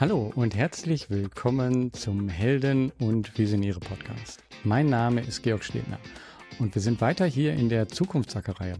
[0.00, 4.42] Hallo und herzlich willkommen zum Helden und Visionäre Podcast.
[4.64, 5.98] Mein Name ist Georg Stebner
[6.58, 8.74] und wir sind weiter hier in der Zukunftssackerei.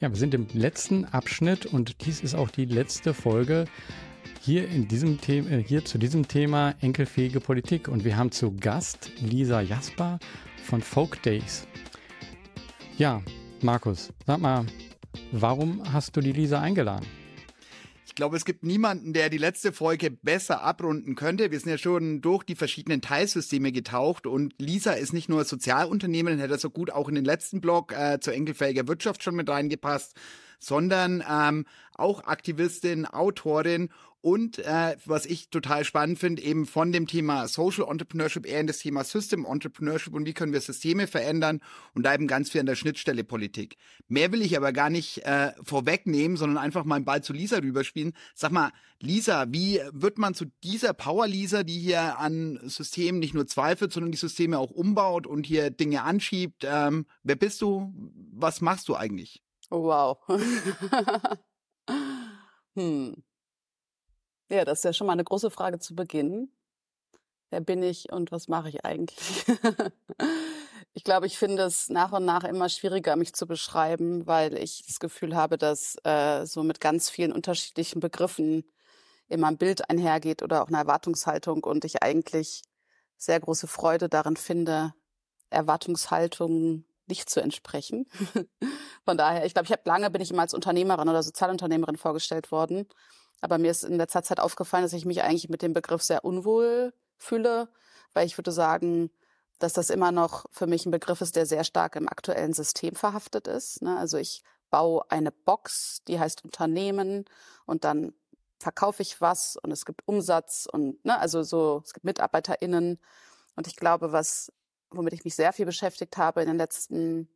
[0.00, 3.64] Ja, wir sind im letzten Abschnitt und dies ist auch die letzte Folge
[4.40, 8.54] hier in diesem Thema, äh, hier zu diesem Thema enkelfähige Politik und wir haben zu
[8.56, 10.18] Gast Lisa Jasper
[10.62, 11.66] von Folk Days.
[12.96, 13.22] Ja,
[13.60, 14.64] Markus, sag mal,
[15.32, 17.06] warum hast du die Lisa eingeladen?
[18.10, 21.52] Ich glaube, es gibt niemanden, der die letzte Folge besser abrunden könnte.
[21.52, 26.40] Wir sind ja schon durch die verschiedenen Teilsysteme getaucht und Lisa ist nicht nur Sozialunternehmen,
[26.40, 30.16] hätte so gut auch in den letzten Blog äh, zur enkelfähiger Wirtschaft schon mit reingepasst,
[30.60, 33.90] sondern ähm, auch Aktivistin, Autorin
[34.22, 38.66] und äh, was ich total spannend finde, eben von dem Thema Social Entrepreneurship eher in
[38.66, 41.60] das Thema System Entrepreneurship und wie können wir Systeme verändern
[41.94, 43.76] und da eben ganz viel an der Schnittstelle Politik.
[44.08, 47.58] Mehr will ich aber gar nicht äh, vorwegnehmen, sondern einfach mal einen Ball zu Lisa
[47.58, 48.12] rüberspielen.
[48.34, 53.32] Sag mal, Lisa, wie wird man zu dieser Power Lisa, die hier an Systemen nicht
[53.32, 56.66] nur zweifelt, sondern die Systeme auch umbaut und hier Dinge anschiebt?
[56.68, 57.94] Ähm, wer bist du?
[58.32, 59.42] Was machst du eigentlich?
[59.70, 60.18] Oh, wow.
[62.76, 63.22] hm.
[64.50, 66.50] Ja, das ist ja schon mal eine große Frage zu Beginn.
[67.50, 69.44] Wer bin ich und was mache ich eigentlich?
[70.92, 74.82] ich glaube, ich finde es nach und nach immer schwieriger, mich zu beschreiben, weil ich
[74.86, 78.64] das Gefühl habe, dass äh, so mit ganz vielen unterschiedlichen Begriffen
[79.28, 82.62] immer ein Bild einhergeht oder auch eine Erwartungshaltung und ich eigentlich
[83.16, 84.94] sehr große Freude darin finde,
[85.50, 88.06] Erwartungshaltungen nicht zu entsprechen.
[89.04, 92.50] Von daher, ich glaube, ich habe lange bin ich immer als Unternehmerin oder Sozialunternehmerin vorgestellt
[92.50, 92.86] worden
[93.40, 96.24] aber mir ist in letzter Zeit aufgefallen, dass ich mich eigentlich mit dem Begriff sehr
[96.24, 97.68] unwohl fühle,
[98.12, 99.10] weil ich würde sagen,
[99.58, 102.94] dass das immer noch für mich ein Begriff ist, der sehr stark im aktuellen System
[102.94, 103.82] verhaftet ist.
[103.82, 103.96] Ne?
[103.96, 107.24] Also ich baue eine Box, die heißt Unternehmen
[107.66, 108.12] und dann
[108.58, 113.00] verkaufe ich was und es gibt Umsatz und ne, also so, es gibt MitarbeiterInnen.
[113.56, 114.52] Und ich glaube, was,
[114.90, 117.28] womit ich mich sehr viel beschäftigt habe in den letzten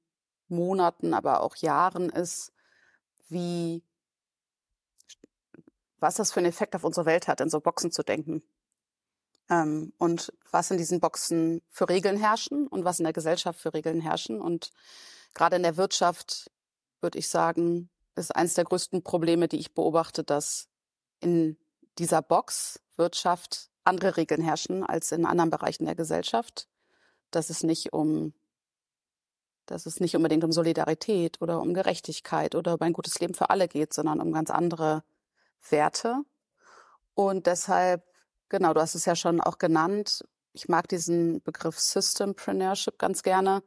[0.48, 2.52] Monaten, aber auch Jahren, ist,
[3.28, 3.82] wie
[6.04, 8.42] was das für einen Effekt auf unsere Welt hat, in so Boxen zu denken.
[9.48, 13.72] Ähm, und was in diesen Boxen für Regeln herrschen und was in der Gesellschaft für
[13.72, 14.40] Regeln herrschen.
[14.40, 14.70] Und
[15.32, 16.50] gerade in der Wirtschaft,
[17.00, 20.68] würde ich sagen, ist eines der größten Probleme, die ich beobachte, dass
[21.20, 21.56] in
[21.98, 26.68] dieser Box Wirtschaft andere Regeln herrschen als in anderen Bereichen der Gesellschaft.
[27.34, 28.32] Dass es nicht um
[29.66, 33.50] dass es nicht unbedingt um Solidarität oder um Gerechtigkeit oder um ein gutes Leben für
[33.50, 35.04] alle geht, sondern um ganz andere
[35.70, 36.22] Werte.
[37.14, 38.04] Und deshalb,
[38.48, 43.62] genau, du hast es ja schon auch genannt, ich mag diesen Begriff Systempreneurship ganz gerne,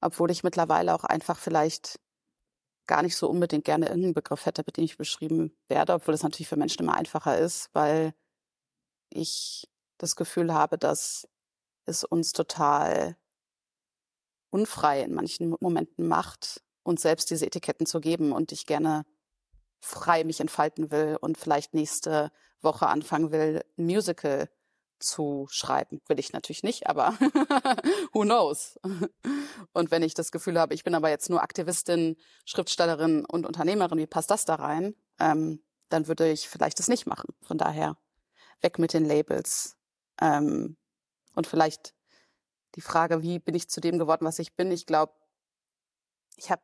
[0.00, 1.98] obwohl ich mittlerweile auch einfach vielleicht
[2.86, 6.22] gar nicht so unbedingt gerne irgendeinen Begriff hätte, mit dem ich beschrieben werde, obwohl es
[6.22, 8.14] natürlich für Menschen immer einfacher ist, weil
[9.08, 9.68] ich
[9.98, 11.26] das Gefühl habe, dass
[11.86, 13.16] es uns total
[14.50, 19.04] unfrei in manchen Momenten macht, uns selbst diese Etiketten zu geben und ich gerne
[19.80, 22.30] frei mich entfalten will und vielleicht nächste
[22.60, 24.48] Woche anfangen will, ein Musical
[24.98, 26.00] zu schreiben.
[26.08, 27.12] Will ich natürlich nicht, aber
[28.12, 28.78] who knows?
[29.72, 33.98] Und wenn ich das Gefühl habe, ich bin aber jetzt nur Aktivistin, Schriftstellerin und Unternehmerin,
[33.98, 34.94] wie passt das da rein?
[35.18, 37.34] Ähm, dann würde ich vielleicht das nicht machen.
[37.42, 37.96] Von daher
[38.62, 39.76] weg mit den Labels.
[40.20, 40.76] Ähm,
[41.34, 41.94] und vielleicht
[42.74, 44.70] die Frage, wie bin ich zu dem geworden, was ich bin?
[44.70, 45.12] Ich glaube,
[46.36, 46.62] ich habe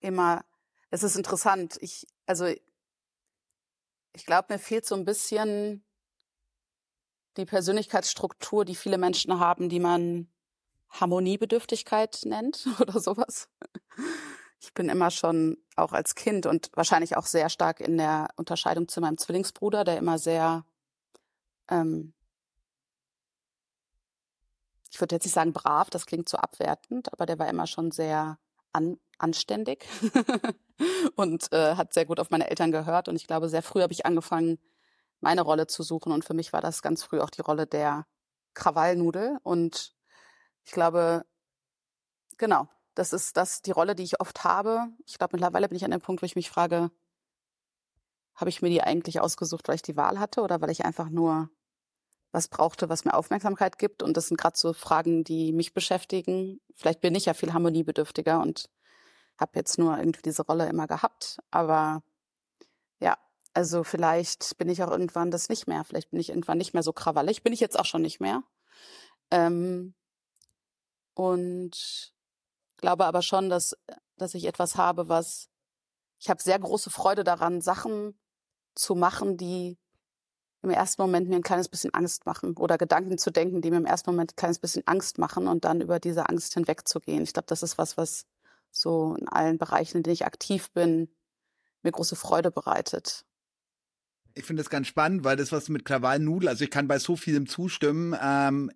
[0.00, 0.44] immer
[0.90, 1.76] es ist interessant.
[1.80, 5.84] Ich, also, ich glaube, mir fehlt so ein bisschen
[7.36, 10.28] die Persönlichkeitsstruktur, die viele Menschen haben, die man
[10.90, 13.48] Harmoniebedürftigkeit nennt oder sowas.
[14.60, 18.88] Ich bin immer schon auch als Kind und wahrscheinlich auch sehr stark in der Unterscheidung
[18.88, 20.64] zu meinem Zwillingsbruder, der immer sehr,
[21.70, 22.14] ähm,
[24.90, 27.90] ich würde jetzt nicht sagen brav, das klingt so abwertend, aber der war immer schon
[27.90, 28.38] sehr
[28.72, 29.86] an, anständig
[31.16, 33.08] und äh, hat sehr gut auf meine Eltern gehört.
[33.08, 34.58] Und ich glaube, sehr früh habe ich angefangen,
[35.20, 36.12] meine Rolle zu suchen.
[36.12, 38.06] Und für mich war das ganz früh auch die Rolle der
[38.54, 39.38] Krawallnudel.
[39.42, 39.94] Und
[40.64, 41.24] ich glaube,
[42.36, 44.88] genau, das ist das die Rolle, die ich oft habe.
[45.06, 46.90] Ich glaube, mittlerweile bin ich an dem Punkt, wo ich mich frage,
[48.34, 51.08] habe ich mir die eigentlich ausgesucht, weil ich die Wahl hatte oder weil ich einfach
[51.08, 51.50] nur
[52.32, 54.02] was brauchte, was mir Aufmerksamkeit gibt.
[54.02, 56.60] Und das sind gerade so Fragen, die mich beschäftigen.
[56.74, 58.68] Vielleicht bin ich ja viel harmoniebedürftiger und
[59.38, 61.38] habe jetzt nur irgendwie diese Rolle immer gehabt.
[61.50, 62.02] Aber
[63.00, 63.16] ja,
[63.54, 65.84] also vielleicht bin ich auch irgendwann das nicht mehr.
[65.84, 67.42] Vielleicht bin ich irgendwann nicht mehr so krawallig.
[67.42, 68.42] Bin ich jetzt auch schon nicht mehr.
[69.30, 69.94] Ähm,
[71.14, 72.12] und
[72.76, 73.76] glaube aber schon, dass,
[74.16, 75.48] dass ich etwas habe, was
[76.20, 78.18] ich habe sehr große Freude daran, Sachen
[78.74, 79.78] zu machen, die
[80.62, 83.76] im ersten Moment mir ein kleines bisschen Angst machen oder Gedanken zu denken, die mir
[83.76, 87.22] im ersten Moment ein kleines bisschen Angst machen und dann über diese Angst hinwegzugehen.
[87.22, 88.26] Ich glaube, das ist was, was
[88.70, 91.08] so in allen Bereichen, in denen ich aktiv bin,
[91.82, 93.24] mir große Freude bereitet.
[94.34, 96.98] Ich finde das ganz spannend, weil das, was du mit Krawallnudel, also ich kann bei
[96.98, 98.16] so vielem zustimmen.
[98.20, 98.70] Ähm,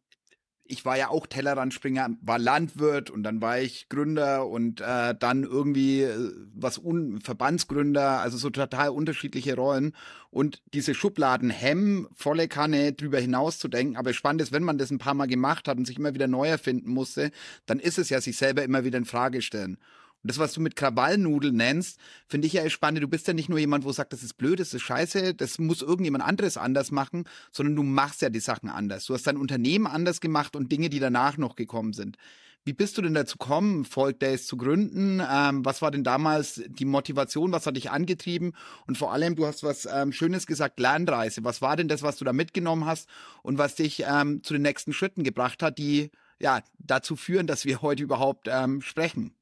[0.64, 5.42] ich war ja auch Tellerrandspringer, war Landwirt und dann war ich Gründer und äh, dann
[5.42, 9.92] irgendwie äh, was un Verbandsgründer, also so total unterschiedliche Rollen
[10.30, 13.96] und diese Schubladen hemmen, volle Kanne drüber hinaus zu denken.
[13.96, 16.28] Aber spannend ist, wenn man das ein paar Mal gemacht hat und sich immer wieder
[16.28, 17.32] neu erfinden musste,
[17.66, 19.78] dann ist es ja sich selber immer wieder in Frage stellen.
[20.22, 21.98] Und das, was du mit Krawallnudeln nennst,
[22.28, 23.02] finde ich ja spannend.
[23.02, 25.58] Du bist ja nicht nur jemand, wo sagt, das ist blöd, das ist scheiße, das
[25.58, 29.06] muss irgendjemand anderes anders machen, sondern du machst ja die Sachen anders.
[29.06, 32.16] Du hast dein Unternehmen anders gemacht und Dinge, die danach noch gekommen sind.
[32.64, 35.20] Wie bist du denn dazu gekommen, Folk Days zu gründen?
[35.28, 37.50] Ähm, was war denn damals die Motivation?
[37.50, 38.52] Was hat dich angetrieben?
[38.86, 41.42] Und vor allem, du hast was ähm, Schönes gesagt, Lernreise.
[41.42, 43.08] Was war denn das, was du da mitgenommen hast
[43.42, 47.64] und was dich ähm, zu den nächsten Schritten gebracht hat, die ja dazu führen, dass
[47.64, 49.34] wir heute überhaupt ähm, sprechen?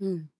[0.00, 0.30] Hm.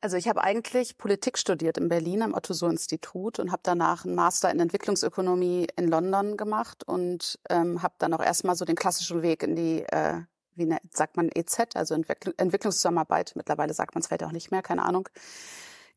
[0.00, 4.48] Also ich habe eigentlich Politik studiert in Berlin am Otto-Suhr-Institut und habe danach einen Master
[4.50, 9.42] in Entwicklungsökonomie in London gemacht und ähm, habe dann auch erstmal so den klassischen Weg
[9.42, 10.22] in die, äh,
[10.54, 14.52] wie ne, sagt man, EZ, also Entwickl Entwicklungszusammenarbeit, mittlerweile sagt man es vielleicht auch nicht
[14.52, 15.08] mehr, keine Ahnung,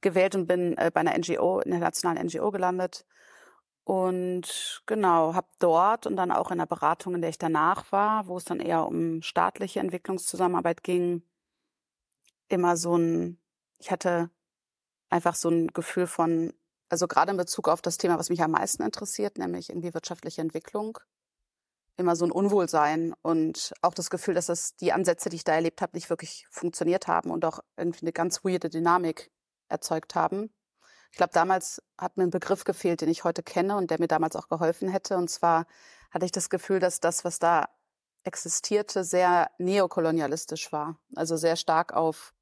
[0.01, 3.05] gewählt und bin äh, bei einer NGO, in der nationalen NGO gelandet.
[3.83, 8.27] Und genau, habe dort und dann auch in der Beratung, in der ich danach war,
[8.27, 11.23] wo es dann eher um staatliche Entwicklungszusammenarbeit ging,
[12.51, 13.39] immer so ein,
[13.79, 14.29] ich hatte
[15.09, 16.53] einfach so ein Gefühl von,
[16.89, 20.41] also gerade in Bezug auf das Thema, was mich am meisten interessiert, nämlich irgendwie wirtschaftliche
[20.41, 20.99] Entwicklung,
[21.97, 25.53] immer so ein Unwohlsein und auch das Gefühl, dass das die Ansätze, die ich da
[25.53, 29.31] erlebt habe, nicht wirklich funktioniert haben und auch irgendwie eine ganz weirde Dynamik
[29.69, 30.53] erzeugt haben.
[31.11, 34.07] Ich glaube, damals hat mir ein Begriff gefehlt, den ich heute kenne und der mir
[34.07, 35.17] damals auch geholfen hätte.
[35.17, 35.65] Und zwar
[36.09, 37.67] hatte ich das Gefühl, dass das, was da
[38.23, 40.97] existierte, sehr neokolonialistisch war.
[41.15, 42.33] Also sehr stark auf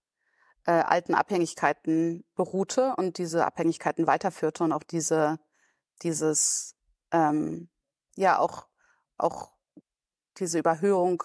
[0.70, 5.40] äh, alten Abhängigkeiten beruhte und diese Abhängigkeiten weiterführte und auch diese,
[6.04, 6.76] dieses,
[7.12, 7.70] ähm,
[8.16, 8.68] ja, auch,
[9.18, 9.54] auch
[10.38, 11.24] diese Überhöhung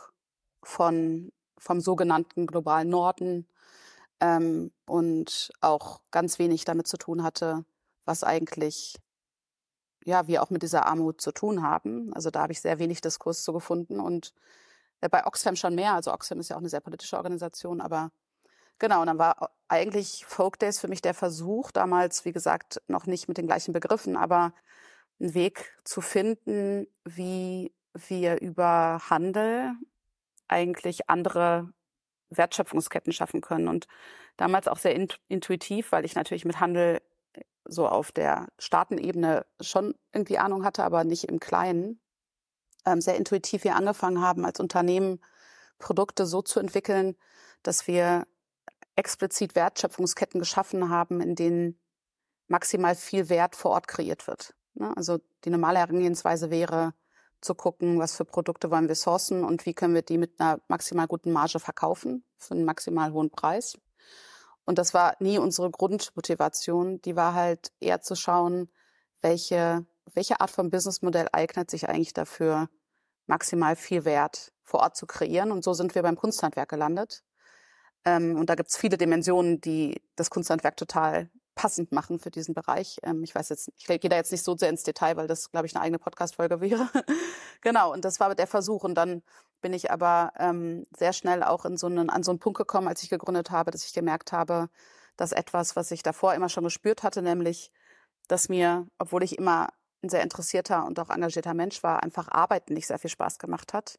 [0.62, 3.46] von, vom sogenannten globalen Norden
[4.18, 7.66] ähm, und auch ganz wenig damit zu tun hatte,
[8.06, 8.96] was eigentlich
[10.06, 12.14] ja, wir auch mit dieser Armut zu tun haben.
[12.14, 14.32] Also da habe ich sehr wenig Diskurs zu gefunden und
[15.02, 15.92] äh, bei Oxfam schon mehr.
[15.92, 18.10] Also Oxfam ist ja auch eine sehr politische Organisation, aber
[18.78, 23.06] Genau, und dann war eigentlich Folk Days für mich der Versuch, damals, wie gesagt, noch
[23.06, 24.52] nicht mit den gleichen Begriffen, aber
[25.20, 29.72] einen Weg zu finden, wie wir über Handel
[30.48, 31.72] eigentlich andere
[32.30, 33.68] Wertschöpfungsketten schaffen können.
[33.68, 33.86] Und
[34.36, 34.94] damals auch sehr
[35.28, 37.00] intuitiv, weil ich natürlich mit Handel
[37.64, 42.00] so auf der Staatenebene schon irgendwie Ahnung hatte, aber nicht im Kleinen.
[42.84, 45.20] Ähm, sehr intuitiv hier angefangen haben, als Unternehmen
[45.78, 47.16] Produkte so zu entwickeln,
[47.62, 48.26] dass wir
[48.96, 51.78] explizit Wertschöpfungsketten geschaffen haben, in denen
[52.48, 54.54] maximal viel Wert vor Ort kreiert wird.
[54.74, 54.92] Ne?
[54.96, 56.94] Also die normale Herangehensweise wäre
[57.40, 60.60] zu gucken, was für Produkte wollen wir sourcen und wie können wir die mit einer
[60.68, 63.78] maximal guten Marge verkaufen für einen maximal hohen Preis.
[64.64, 67.02] Und das war nie unsere Grundmotivation.
[67.02, 68.70] Die war halt eher zu schauen,
[69.20, 72.70] welche, welche Art von Businessmodell eignet sich eigentlich dafür,
[73.26, 75.52] maximal viel Wert vor Ort zu kreieren.
[75.52, 77.22] Und so sind wir beim Kunsthandwerk gelandet.
[78.04, 82.54] Ähm, und da gibt es viele Dimensionen, die das Kunsthandwerk total passend machen für diesen
[82.54, 82.98] Bereich.
[83.02, 85.50] Ähm, ich weiß jetzt, ich gehe da jetzt nicht so sehr ins Detail, weil das,
[85.50, 86.88] glaube ich, eine eigene Podcast-Folge wäre.
[87.60, 88.84] genau, und das war der Versuch.
[88.84, 89.22] Und dann
[89.60, 92.88] bin ich aber ähm, sehr schnell auch in so einen, an so einen Punkt gekommen,
[92.88, 94.68] als ich gegründet habe, dass ich gemerkt habe,
[95.16, 97.70] dass etwas, was ich davor immer schon gespürt hatte, nämlich,
[98.28, 99.68] dass mir, obwohl ich immer
[100.02, 103.72] ein sehr interessierter und auch engagierter Mensch war, einfach Arbeiten nicht sehr viel Spaß gemacht
[103.72, 103.98] hat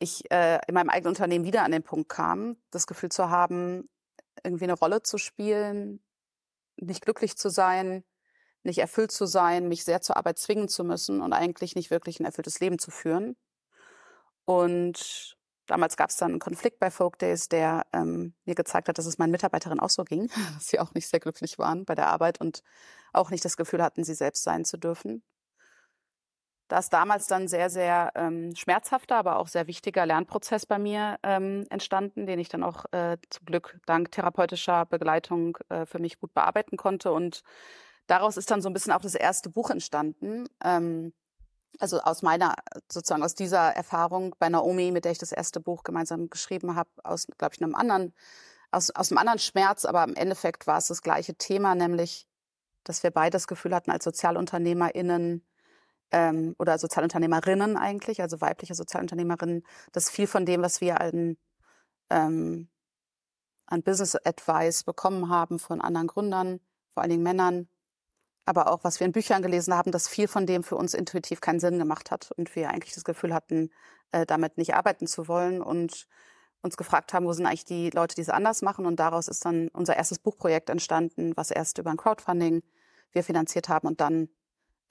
[0.00, 3.88] ich äh, in meinem eigenen Unternehmen wieder an den Punkt kam, das Gefühl zu haben,
[4.42, 6.02] irgendwie eine Rolle zu spielen,
[6.76, 8.02] nicht glücklich zu sein,
[8.62, 12.18] nicht erfüllt zu sein, mich sehr zur Arbeit zwingen zu müssen und eigentlich nicht wirklich
[12.18, 13.36] ein erfülltes Leben zu führen.
[14.44, 18.98] Und damals gab es dann einen Konflikt bei Folk Days, der ähm, mir gezeigt hat,
[18.98, 21.94] dass es meinen Mitarbeiterinnen auch so ging, dass sie auch nicht sehr glücklich waren bei
[21.94, 22.62] der Arbeit und
[23.12, 25.22] auch nicht das Gefühl hatten, sie selbst sein zu dürfen.
[26.70, 31.18] Da ist damals dann sehr, sehr ähm, schmerzhafter, aber auch sehr wichtiger Lernprozess bei mir
[31.24, 36.20] ähm, entstanden, den ich dann auch äh, zum Glück dank therapeutischer Begleitung äh, für mich
[36.20, 37.10] gut bearbeiten konnte.
[37.10, 37.42] Und
[38.06, 40.48] daraus ist dann so ein bisschen auch das erste Buch entstanden.
[40.62, 41.12] Ähm,
[41.80, 42.54] also aus meiner,
[42.88, 46.90] sozusagen aus dieser Erfahrung bei Naomi, mit der ich das erste Buch gemeinsam geschrieben habe,
[47.02, 48.14] aus, glaube ich, einem anderen,
[48.70, 52.28] aus, aus einem anderen Schmerz, aber im Endeffekt war es das gleiche Thema, nämlich
[52.84, 55.44] dass wir beide das Gefühl hatten, als SozialunternehmerInnen
[56.12, 61.36] ähm, oder Sozialunternehmerinnen eigentlich, also weibliche Sozialunternehmerinnen, dass viel von dem, was wir an,
[62.10, 62.68] ähm,
[63.66, 66.60] an Business Advice bekommen haben von anderen Gründern,
[66.92, 67.68] vor allen Dingen Männern,
[68.44, 71.40] aber auch was wir in Büchern gelesen haben, dass viel von dem für uns intuitiv
[71.40, 73.70] keinen Sinn gemacht hat und wir eigentlich das Gefühl hatten,
[74.12, 76.08] äh, damit nicht arbeiten zu wollen und
[76.62, 78.86] uns gefragt haben, wo sind eigentlich die Leute, die es anders machen.
[78.86, 82.62] Und daraus ist dann unser erstes Buchprojekt entstanden, was erst über ein Crowdfunding
[83.12, 84.28] wir finanziert haben und dann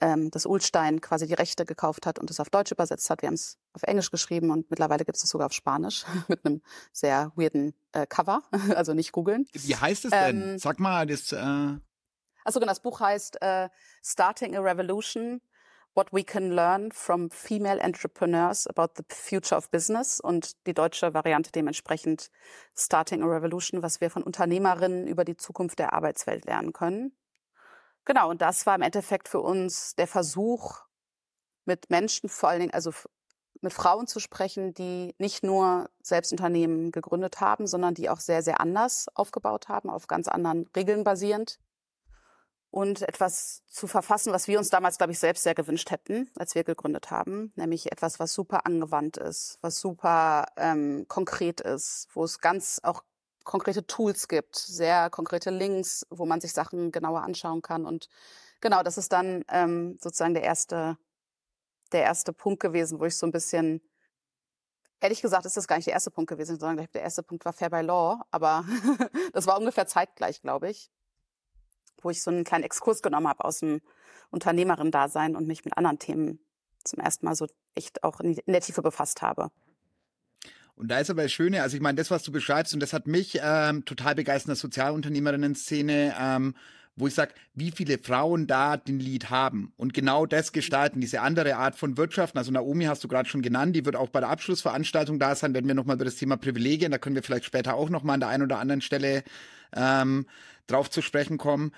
[0.00, 3.22] ähm, das Ulstein quasi die Rechte gekauft hat und es auf Deutsch übersetzt hat.
[3.22, 6.44] Wir haben es auf Englisch geschrieben und mittlerweile gibt es es sogar auf Spanisch mit
[6.44, 8.42] einem sehr weirden äh, Cover,
[8.74, 9.46] also nicht googeln.
[9.52, 10.42] Wie heißt es denn?
[10.42, 11.32] Ähm, Sag mal, das.
[11.32, 11.78] Äh
[12.44, 13.68] also genau, das Buch heißt äh,
[14.02, 15.40] Starting a Revolution
[15.94, 21.12] What We Can Learn from Female Entrepreneurs About the Future of Business und die deutsche
[21.14, 22.30] Variante dementsprechend
[22.76, 27.12] Starting a Revolution, was wir von Unternehmerinnen über die Zukunft der Arbeitswelt lernen können.
[28.04, 30.80] Genau, und das war im Endeffekt für uns der Versuch,
[31.64, 32.92] mit Menschen vor allen Dingen, also
[33.60, 38.60] mit Frauen zu sprechen, die nicht nur Selbstunternehmen gegründet haben, sondern die auch sehr, sehr
[38.60, 41.58] anders aufgebaut haben, auf ganz anderen Regeln basierend.
[42.72, 46.54] Und etwas zu verfassen, was wir uns damals, glaube ich, selbst sehr gewünscht hätten, als
[46.54, 52.22] wir gegründet haben, nämlich etwas, was super angewandt ist, was super ähm, konkret ist, wo
[52.22, 53.02] es ganz auch
[53.50, 57.84] konkrete Tools gibt, sehr konkrete Links, wo man sich Sachen genauer anschauen kann.
[57.84, 58.08] Und
[58.60, 60.96] genau, das ist dann ähm, sozusagen der erste,
[61.92, 63.82] der erste Punkt gewesen, wo ich so ein bisschen
[65.02, 67.54] Ehrlich gesagt ist das gar nicht der erste Punkt gewesen, sondern der erste Punkt war
[67.54, 68.66] Fair by Law, aber
[69.32, 70.90] das war ungefähr zeitgleich, glaube ich
[72.04, 73.80] wo ich so einen kleinen Exkurs genommen habe aus dem
[74.30, 76.40] Unternehmerin-Dasein und mich mit anderen Themen
[76.84, 79.50] zum ersten Mal so echt auch in, der Tiefe befasst habe.
[80.80, 82.94] Und da ist aber das Schöne, also ich meine, das, was du beschreibst, und das
[82.94, 86.54] hat mich ähm, total begeistert in der Sozialunternehmerinnen-Szene, ähm,
[86.96, 91.20] wo ich sage, wie viele Frauen da den Lied haben und genau das gestalten, diese
[91.20, 92.38] andere Art von Wirtschaften.
[92.38, 95.52] Also Naomi hast du gerade schon genannt, die wird auch bei der Abschlussveranstaltung da sein,
[95.52, 98.20] wenn wir nochmal über das Thema Privilegien, da können wir vielleicht später auch nochmal an
[98.20, 99.22] der einen oder anderen Stelle
[99.76, 100.24] ähm,
[100.66, 101.72] drauf zu sprechen kommen.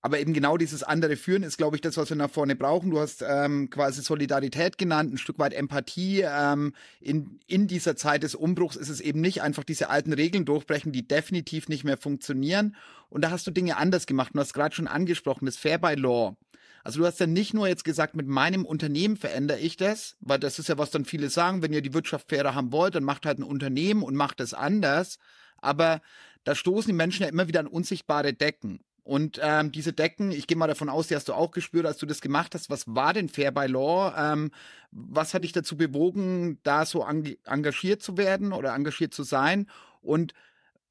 [0.00, 2.90] Aber eben genau dieses andere Führen ist, glaube ich, das, was wir nach vorne brauchen.
[2.90, 6.22] Du hast ähm, quasi Solidarität genannt, ein Stück weit Empathie.
[6.24, 10.44] Ähm, in, in dieser Zeit des Umbruchs ist es eben nicht einfach diese alten Regeln
[10.44, 12.76] durchbrechen, die definitiv nicht mehr funktionieren.
[13.08, 14.32] Und da hast du Dinge anders gemacht.
[14.34, 16.36] Du hast gerade schon angesprochen, das Fair by Law.
[16.84, 20.38] Also du hast ja nicht nur jetzt gesagt, mit meinem Unternehmen verändere ich das, weil
[20.38, 23.04] das ist ja, was dann viele sagen, wenn ihr die Wirtschaft fairer haben wollt, dann
[23.04, 25.18] macht halt ein Unternehmen und macht es anders.
[25.58, 26.00] Aber
[26.44, 28.80] da stoßen die Menschen ja immer wieder an unsichtbare Decken.
[29.08, 31.96] Und ähm, diese Decken, ich gehe mal davon aus, die hast du auch gespürt, als
[31.96, 32.68] du das gemacht hast.
[32.68, 34.12] Was war denn Fair by Law?
[34.14, 34.50] Ähm,
[34.90, 39.66] was hat dich dazu bewogen, da so engagiert zu werden oder engagiert zu sein?
[40.02, 40.34] Und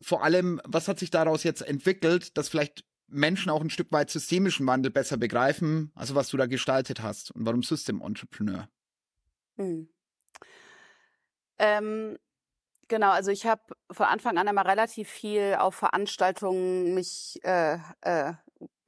[0.02, 4.10] vor allem, was hat sich daraus jetzt entwickelt, dass vielleicht Menschen auch ein Stück weit
[4.10, 8.68] systemischen Wandel besser begreifen, also was du da gestaltet hast und warum System Entrepreneur?
[9.58, 9.90] Hm.
[11.60, 12.18] Ähm,
[12.90, 18.34] Genau, also ich habe von Anfang an immer relativ viel auf Veranstaltungen mich äh, äh,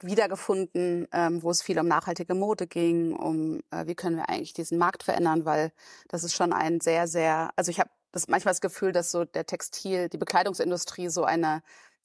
[0.00, 4.54] wiedergefunden, ähm, wo es viel um nachhaltige Mode ging, um äh, wie können wir eigentlich
[4.54, 5.72] diesen Markt verändern, weil
[6.08, 9.24] das ist schon ein sehr, sehr, also ich habe das manchmal das Gefühl, dass so
[9.24, 11.62] der Textil, die Bekleidungsindustrie so eine,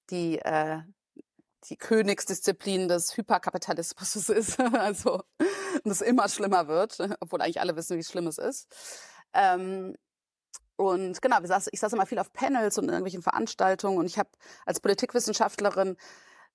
[0.10, 0.82] die äh,
[1.70, 5.24] die Königsdisziplin des Hyperkapitalismus ist, also
[5.84, 8.68] und es immer schlimmer wird, obwohl eigentlich alle wissen, wie schlimm es ist.
[9.34, 9.96] Ähm,
[10.77, 14.05] und genau, ich saß, ich saß immer viel auf Panels und in irgendwelchen Veranstaltungen und
[14.05, 14.29] ich habe
[14.65, 15.98] als Politikwissenschaftlerin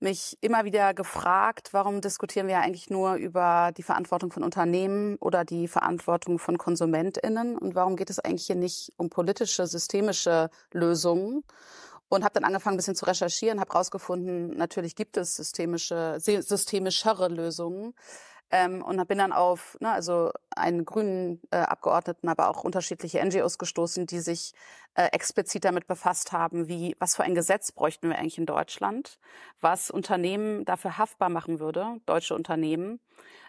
[0.01, 5.45] mich immer wieder gefragt, warum diskutieren wir eigentlich nur über die Verantwortung von Unternehmen oder
[5.45, 11.45] die Verantwortung von KonsumentInnen und warum geht es eigentlich hier nicht um politische, systemische Lösungen?
[12.09, 17.29] Und habe dann angefangen, ein bisschen zu recherchieren, habe rausgefunden, natürlich gibt es systemische, systemischere
[17.29, 17.95] Lösungen.
[18.53, 23.59] Ähm, und bin dann auf ne, also einen grünen äh, Abgeordneten, aber auch unterschiedliche NGOs
[23.59, 24.55] gestoßen, die sich
[24.95, 29.19] äh, explizit damit befasst haben, wie was für ein Gesetz bräuchten wir eigentlich in Deutschland,
[29.61, 33.01] was Unternehmen dafür haftbar machen würde, deutsche Unternehmen,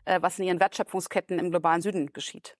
[0.05, 2.57] äh, was in ihren Wertschöpfungsketten im globalen Süden geschieht.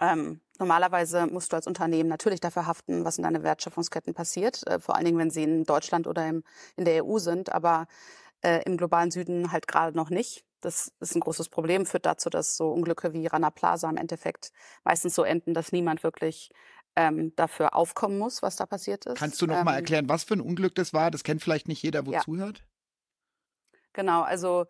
[0.00, 4.78] Ähm, normalerweise musst du als Unternehmen natürlich dafür haften, was in deinen Wertschöpfungsketten passiert, äh,
[4.78, 6.44] vor allen Dingen, wenn sie in Deutschland oder im,
[6.76, 7.86] in der EU sind, aber
[8.42, 10.44] äh, im globalen Süden halt gerade noch nicht.
[10.60, 14.52] Das ist ein großes Problem, führt dazu, dass so Unglücke wie Rana Plaza im Endeffekt
[14.84, 16.50] meistens so enden, dass niemand wirklich
[16.96, 19.18] ähm, dafür aufkommen muss, was da passiert ist.
[19.18, 21.10] Kannst du noch ähm, mal erklären, was für ein Unglück das war?
[21.10, 22.20] Das kennt vielleicht nicht jeder, wo ja.
[22.20, 22.64] zuhört.
[23.92, 24.66] Genau, also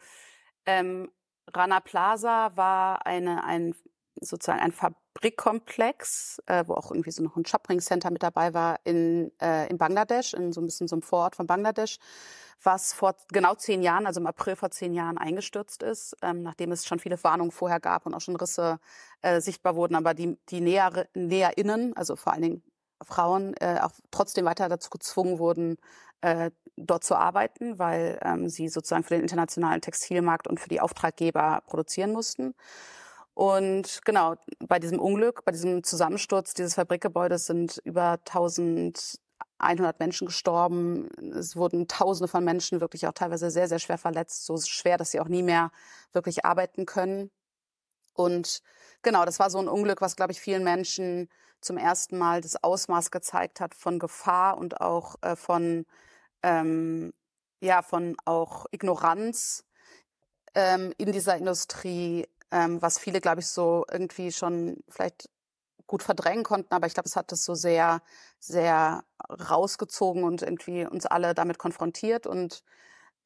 [0.67, 1.11] ähm,
[1.55, 3.75] Rana Plaza war eine, ein
[4.21, 8.81] sozusagen ein Fabrikkomplex, äh, wo auch irgendwie so noch ein Shopping Center mit dabei war
[8.85, 11.99] in, äh, in Bangladesch, in so ein bisschen so einem Vorort von Bangladesch,
[12.63, 16.73] was vor genau zehn Jahren, also im April vor zehn Jahren eingestürzt ist, ähm, nachdem
[16.73, 18.81] es schon viele Warnungen vorher gab und auch schon Risse
[19.23, 22.63] äh, sichtbar wurden, aber die, die Näher, NäherInnen, also vor allen Dingen
[23.03, 25.77] Frauen, äh, auch trotzdem weiter dazu gezwungen wurden,
[26.21, 30.81] äh, dort zu arbeiten, weil ähm, sie sozusagen für den internationalen Textilmarkt und für die
[30.81, 32.55] Auftraggeber produzieren mussten.
[33.39, 41.09] Und genau, bei diesem Unglück, bei diesem Zusammensturz dieses Fabrikgebäudes sind über 1100 Menschen gestorben.
[41.37, 44.45] Es wurden Tausende von Menschen wirklich auch teilweise sehr, sehr schwer verletzt.
[44.45, 45.71] So schwer, dass sie auch nie mehr
[46.13, 47.31] wirklich arbeiten können.
[48.13, 48.61] Und
[49.03, 51.29] genau, das war so ein Unglück, was, glaube ich, vielen Menschen
[51.61, 55.87] zum ersten Mal das Ausmaß gezeigt hat von Gefahr und auch äh, von,
[56.43, 57.13] ähm,
[57.61, 59.63] ja, von auch Ignoranz
[60.57, 65.29] ähm, in dieser Industrie ähm, was viele, glaube ich, so irgendwie schon vielleicht
[65.87, 68.03] gut verdrängen konnten, aber ich glaube, es hat das so sehr,
[68.39, 72.63] sehr rausgezogen und irgendwie uns alle damit konfrontiert und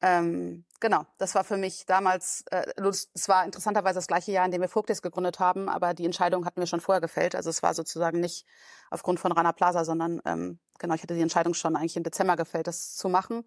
[0.03, 2.65] ähm, genau, das war für mich damals, äh,
[3.13, 6.45] es war interessanterweise das gleiche Jahr, in dem wir Vogtes gegründet haben, aber die Entscheidung
[6.45, 7.35] hatten wir schon vorher gefällt.
[7.35, 8.45] Also es war sozusagen nicht
[8.91, 12.35] aufgrund von Rana Plaza, sondern ähm, genau, ich hatte die Entscheidung schon eigentlich im Dezember
[12.35, 13.45] gefällt, das zu machen.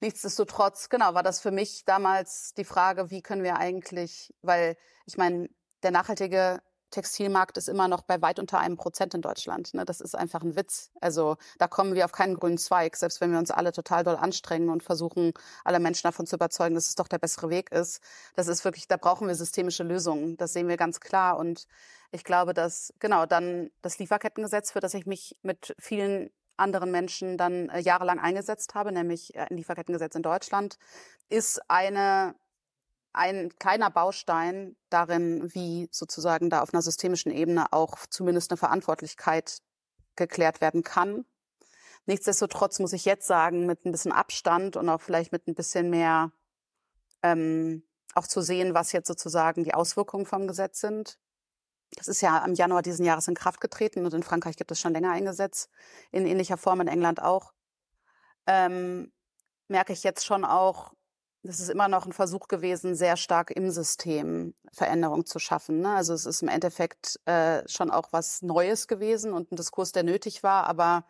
[0.00, 4.76] Nichtsdestotrotz, genau, war das für mich damals die Frage, wie können wir eigentlich, weil
[5.06, 5.48] ich meine,
[5.82, 6.60] der nachhaltige
[6.90, 9.74] Textilmarkt ist immer noch bei weit unter einem Prozent in Deutschland.
[9.74, 9.84] Ne?
[9.84, 10.90] Das ist einfach ein Witz.
[11.00, 14.16] Also da kommen wir auf keinen grünen Zweig, selbst wenn wir uns alle total doll
[14.16, 15.32] anstrengen und versuchen,
[15.64, 18.00] alle Menschen davon zu überzeugen, dass es doch der bessere Weg ist.
[18.34, 20.36] Das ist wirklich, da brauchen wir systemische Lösungen.
[20.36, 21.38] Das sehen wir ganz klar.
[21.38, 21.66] Und
[22.12, 27.38] ich glaube, dass genau dann das Lieferkettengesetz, für das ich mich mit vielen anderen Menschen
[27.38, 30.78] dann äh, jahrelang eingesetzt habe, nämlich äh, ein Lieferkettengesetz in Deutschland,
[31.28, 32.34] ist eine
[33.16, 39.62] ein kleiner Baustein darin, wie sozusagen da auf einer systemischen Ebene auch zumindest eine Verantwortlichkeit
[40.16, 41.24] geklärt werden kann.
[42.04, 45.88] Nichtsdestotrotz muss ich jetzt sagen, mit ein bisschen Abstand und auch vielleicht mit ein bisschen
[45.88, 46.30] mehr
[47.22, 47.82] ähm,
[48.14, 51.18] auch zu sehen, was jetzt sozusagen die Auswirkungen vom Gesetz sind,
[51.94, 54.80] das ist ja im Januar diesen Jahres in Kraft getreten und in Frankreich gibt es
[54.80, 55.68] schon länger ein Gesetz,
[56.10, 57.52] in ähnlicher Form in England auch.
[58.46, 59.12] Ähm,
[59.68, 60.92] merke ich jetzt schon auch,
[61.42, 65.80] das ist immer noch ein Versuch gewesen, sehr stark im System Veränderung zu schaffen.
[65.80, 65.94] Ne?
[65.94, 70.02] Also es ist im Endeffekt äh, schon auch was Neues gewesen und ein Diskurs, der
[70.02, 70.66] nötig war.
[70.66, 71.04] Aber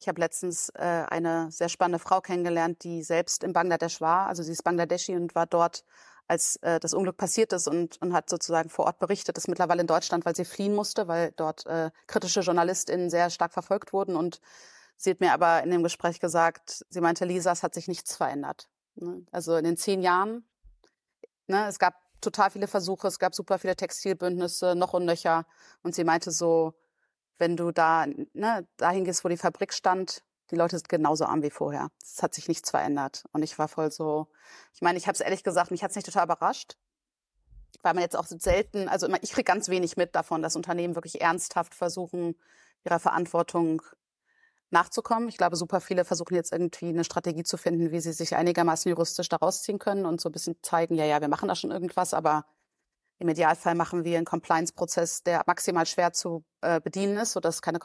[0.00, 4.26] ich habe letztens äh, eine sehr spannende Frau kennengelernt, die selbst in Bangladesch war.
[4.26, 5.84] Also sie ist Bangladeschi und war dort
[6.30, 9.80] als äh, das Unglück passiert ist und, und hat sozusagen vor Ort berichtet, ist mittlerweile
[9.80, 14.14] in Deutschland, weil sie fliehen musste, weil dort äh, kritische JournalistInnen sehr stark verfolgt wurden.
[14.14, 14.40] Und
[14.96, 18.16] sie hat mir aber in dem Gespräch gesagt, sie meinte, Lisa, es hat sich nichts
[18.16, 18.68] verändert.
[18.94, 19.26] Ne?
[19.32, 20.44] Also in den zehn Jahren,
[21.48, 25.46] ne, es gab total viele Versuche, es gab super viele Textilbündnisse, noch und nöcher.
[25.82, 26.74] Und sie meinte so,
[27.38, 31.42] wenn du da ne, dahin gehst, wo die Fabrik stand, die Leute sind genauso arm
[31.42, 31.90] wie vorher.
[32.02, 33.24] Es hat sich nichts verändert.
[33.32, 34.28] Und ich war voll so,
[34.74, 36.76] ich meine, ich habe es ehrlich gesagt, mich hat es nicht total überrascht,
[37.82, 40.94] weil man jetzt auch selten, also immer, ich kriege ganz wenig mit davon, dass Unternehmen
[40.94, 42.36] wirklich ernsthaft versuchen,
[42.84, 43.82] ihrer Verantwortung
[44.70, 45.28] nachzukommen.
[45.28, 48.88] Ich glaube, super viele versuchen jetzt irgendwie eine Strategie zu finden, wie sie sich einigermaßen
[48.88, 51.70] juristisch da rausziehen können und so ein bisschen zeigen, ja, ja, wir machen da schon
[51.70, 52.44] irgendwas, aber
[53.20, 57.78] im Idealfall machen wir einen Compliance-Prozess, der maximal schwer zu äh, bedienen ist, sodass keine,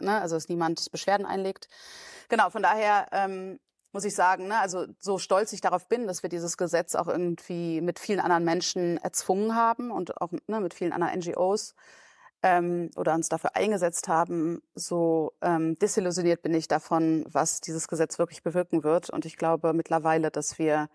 [0.00, 1.68] ne, also dass niemand Beschwerden einlegt.
[2.28, 3.60] Genau, von daher ähm,
[3.92, 7.06] muss ich sagen, ne, also so stolz ich darauf bin, dass wir dieses Gesetz auch
[7.06, 11.74] irgendwie mit vielen anderen Menschen erzwungen haben und auch ne, mit vielen anderen NGOs
[12.42, 18.18] ähm, oder uns dafür eingesetzt haben, so ähm, desillusioniert bin ich davon, was dieses Gesetz
[18.18, 19.10] wirklich bewirken wird.
[19.10, 20.88] Und ich glaube mittlerweile, dass wir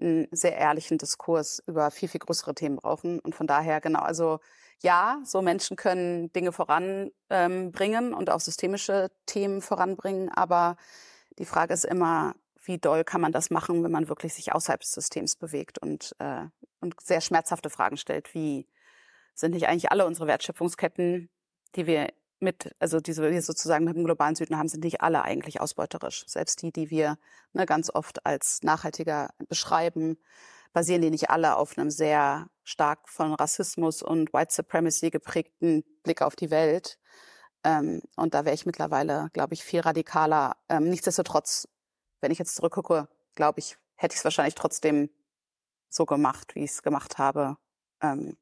[0.00, 3.20] einen sehr ehrlichen Diskurs über viel, viel größere Themen brauchen.
[3.20, 4.40] Und von daher, genau, also
[4.82, 10.28] ja, so Menschen können Dinge voranbringen ähm, und auch systemische Themen voranbringen.
[10.28, 10.76] Aber
[11.38, 14.80] die Frage ist immer, wie doll kann man das machen, wenn man wirklich sich außerhalb
[14.80, 16.44] des Systems bewegt und, äh,
[16.80, 18.66] und sehr schmerzhafte Fragen stellt, wie
[19.34, 21.30] sind nicht eigentlich alle unsere Wertschöpfungsketten,
[21.76, 25.22] die wir mit, also diese wir sozusagen mit dem globalen Süden haben, sind nicht alle
[25.22, 26.24] eigentlich ausbeuterisch.
[26.26, 27.18] Selbst die, die wir
[27.52, 30.18] ne, ganz oft als nachhaltiger beschreiben,
[30.72, 36.20] basieren die nicht alle auf einem sehr stark von Rassismus und White Supremacy geprägten Blick
[36.20, 36.98] auf die Welt.
[37.64, 40.56] Ähm, und da wäre ich mittlerweile, glaube ich, viel radikaler.
[40.68, 41.68] Ähm, nichtsdestotrotz,
[42.20, 45.08] wenn ich jetzt zurückgucke, glaube ich, hätte ich es wahrscheinlich trotzdem
[45.88, 47.56] so gemacht, wie ich es gemacht habe.
[48.02, 48.36] Ähm,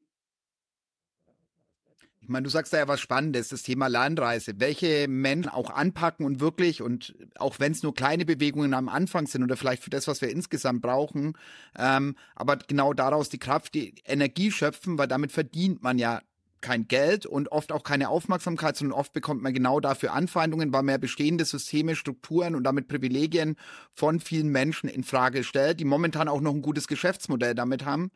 [2.25, 4.53] ich meine, du sagst da ja was Spannendes, das Thema Lernreise.
[4.57, 9.27] Welche Menschen auch anpacken und wirklich, und auch wenn es nur kleine Bewegungen am Anfang
[9.27, 11.37] sind oder vielleicht für das, was wir insgesamt brauchen,
[11.77, 16.21] ähm, aber genau daraus die Kraft, die Energie schöpfen, weil damit verdient man ja
[16.61, 20.81] kein Geld und oft auch keine Aufmerksamkeit, sondern oft bekommt man genau dafür Anfeindungen, weil
[20.81, 23.55] man bestehende Systeme, Strukturen und damit Privilegien
[23.93, 28.09] von vielen Menschen in Frage stellt, die momentan auch noch ein gutes Geschäftsmodell damit haben.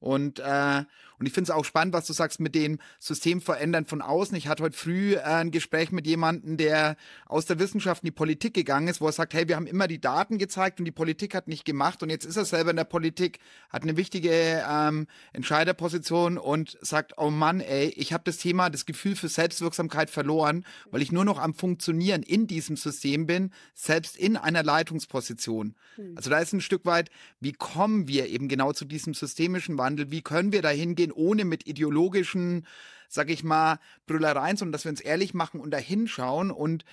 [0.00, 0.82] Und, äh,
[1.22, 4.36] und ich finde es auch spannend, was du sagst mit dem System verändern von außen.
[4.36, 8.10] Ich hatte heute früh äh, ein Gespräch mit jemandem, der aus der Wissenschaft in die
[8.10, 10.90] Politik gegangen ist, wo er sagt, hey, wir haben immer die Daten gezeigt und die
[10.90, 12.02] Politik hat nicht gemacht.
[12.02, 13.38] Und jetzt ist er selber in der Politik,
[13.70, 18.84] hat eine wichtige ähm, Entscheiderposition und sagt, oh Mann, ey, ich habe das Thema, das
[18.84, 24.16] Gefühl für Selbstwirksamkeit verloren, weil ich nur noch am Funktionieren in diesem System bin, selbst
[24.16, 25.76] in einer Leitungsposition.
[25.94, 26.14] Hm.
[26.16, 30.10] Also da ist ein Stück weit, wie kommen wir eben genau zu diesem systemischen Wandel?
[30.10, 30.70] Wie können wir da
[31.12, 32.66] ohne mit ideologischen,
[33.08, 36.50] sag ich mal, Brüllereien, sondern dass wir uns ehrlich machen und da hinschauen.
[36.50, 36.84] Und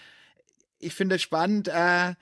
[0.79, 2.15] ich finde es spannend, äh,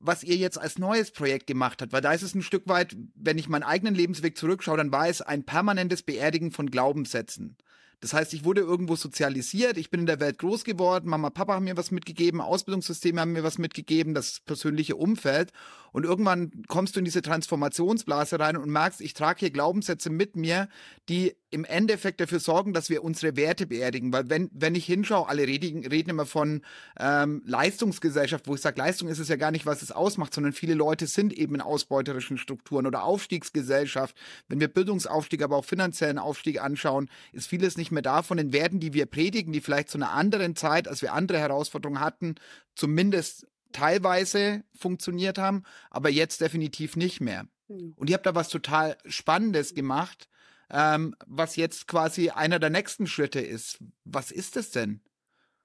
[0.00, 2.96] was ihr jetzt als neues Projekt gemacht habt, weil da ist es ein Stück weit,
[3.14, 7.56] wenn ich meinen eigenen Lebensweg zurückschaue, dann war es ein permanentes Beerdigen von Glaubenssätzen.
[8.00, 11.54] Das heißt, ich wurde irgendwo sozialisiert, ich bin in der Welt groß geworden, Mama, Papa
[11.54, 15.52] haben mir was mitgegeben, Ausbildungssysteme haben mir was mitgegeben, das persönliche Umfeld.
[15.92, 20.36] Und irgendwann kommst du in diese Transformationsblase rein und merkst, ich trage hier Glaubenssätze mit
[20.36, 20.68] mir,
[21.08, 24.12] die im Endeffekt dafür sorgen, dass wir unsere Werte beerdigen.
[24.12, 26.60] Weil wenn, wenn ich hinschaue, alle reden, reden immer von
[27.00, 30.52] ähm, Leistungsgesellschaft, wo ich sage, Leistung ist es ja gar nicht, was es ausmacht, sondern
[30.52, 34.14] viele Leute sind eben in ausbeuterischen Strukturen oder Aufstiegsgesellschaft.
[34.48, 38.52] Wenn wir Bildungsaufstieg, aber auch finanziellen Aufstieg anschauen, ist vieles nicht mehr da von den
[38.52, 42.36] Werten, die wir predigen, die vielleicht zu einer anderen Zeit, als wir andere Herausforderungen hatten,
[42.74, 47.46] zumindest teilweise funktioniert haben, aber jetzt definitiv nicht mehr.
[47.68, 47.94] Hm.
[47.96, 50.28] Und ihr habt da was total Spannendes gemacht,
[50.70, 53.78] ähm, was jetzt quasi einer der nächsten Schritte ist.
[54.04, 55.00] Was ist es denn?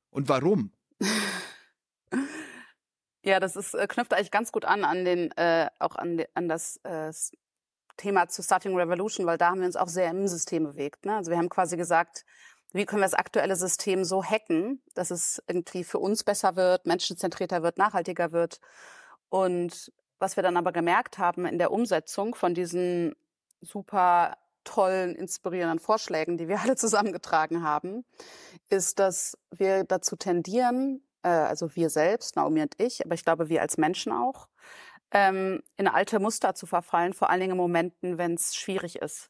[0.10, 0.72] Und warum?
[3.26, 6.50] Ja, das ist, äh, knüpft eigentlich ganz gut an an den, äh, auch an, an
[6.50, 7.12] das äh,
[7.98, 11.06] Thema zu Starting Revolution, weil da haben wir uns auch sehr im System bewegt.
[11.06, 11.16] Ne?
[11.16, 12.26] Also wir haben quasi gesagt,
[12.72, 16.86] wie können wir das aktuelle System so hacken, dass es irgendwie für uns besser wird,
[16.86, 18.60] menschenzentrierter wird, nachhaltiger wird.
[19.30, 23.16] Und was wir dann aber gemerkt haben in der Umsetzung von diesen
[23.62, 28.06] super tollen, inspirierenden Vorschlägen, die wir alle zusammengetragen haben,
[28.70, 33.50] ist, dass wir dazu tendieren, äh, also wir selbst, Naomi und ich, aber ich glaube
[33.50, 34.48] wir als Menschen auch,
[35.14, 39.30] ähm, in alte Muster zu verfallen, vor allen Dingen in Momenten, wenn es schwierig ist.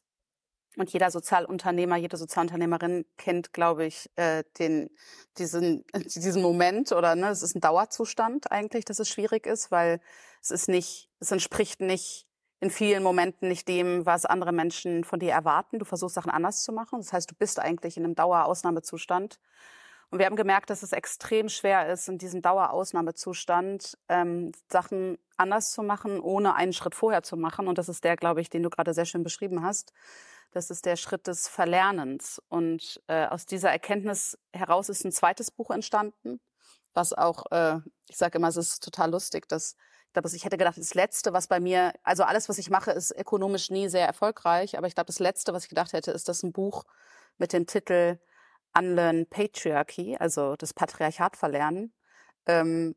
[0.76, 4.90] Und jeder Sozialunternehmer, jede Sozialunternehmerin kennt, glaube ich, äh, den,
[5.38, 10.00] diesen, diesen Moment oder ne, es ist ein Dauerzustand eigentlich, dass es schwierig ist, weil
[10.42, 12.26] es ist nicht, es entspricht nicht
[12.60, 15.78] in vielen Momenten nicht dem, was andere Menschen von dir erwarten.
[15.78, 16.98] Du versuchst Sachen anders zu machen.
[16.98, 19.38] Das heißt, du bist eigentlich in einem Dauerausnahmezustand.
[20.10, 25.72] Und wir haben gemerkt, dass es extrem schwer ist, in diesem Dauerausnahmezustand ähm, Sachen anders
[25.72, 27.66] zu machen, ohne einen Schritt vorher zu machen.
[27.68, 29.92] Und das ist der, glaube ich, den du gerade sehr schön beschrieben hast.
[30.52, 32.40] Das ist der Schritt des Verlernens.
[32.48, 36.40] Und äh, aus dieser Erkenntnis heraus ist ein zweites Buch entstanden,
[36.92, 39.76] was auch, äh, ich sage immer, es ist total lustig, dass
[40.32, 43.70] ich hätte gedacht, das Letzte, was bei mir, also alles, was ich mache, ist ökonomisch
[43.70, 46.52] nie sehr erfolgreich, aber ich glaube, das Letzte, was ich gedacht hätte, ist, dass ein
[46.52, 46.84] Buch
[47.36, 48.20] mit dem Titel
[48.76, 51.92] Unlearn Patriarchy, also das Patriarchat verlernen,
[52.46, 52.94] ähm,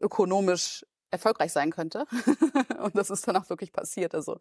[0.00, 2.04] ökonomisch erfolgreich sein könnte.
[2.82, 4.14] und das ist dann auch wirklich passiert.
[4.14, 4.36] Also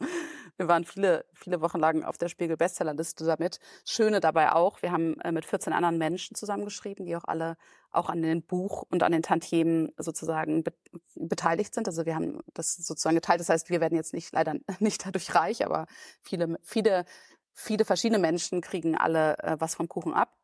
[0.58, 3.60] wir waren viele, viele Wochen lang auf der Spiegel Bestsellerliste damit.
[3.86, 7.56] Schöne dabei auch, wir haben äh, mit 14 anderen Menschen zusammengeschrieben, die auch alle
[7.92, 10.74] auch an dem Buch und an den Tantiemen sozusagen be
[11.16, 11.88] beteiligt sind.
[11.88, 13.40] Also wir haben das sozusagen geteilt.
[13.40, 15.86] Das heißt, wir werden jetzt nicht leider nicht dadurch reich, aber
[16.22, 17.06] viele, viele,
[17.54, 20.38] viele verschiedene Menschen kriegen alle äh, was vom Kuchen ab.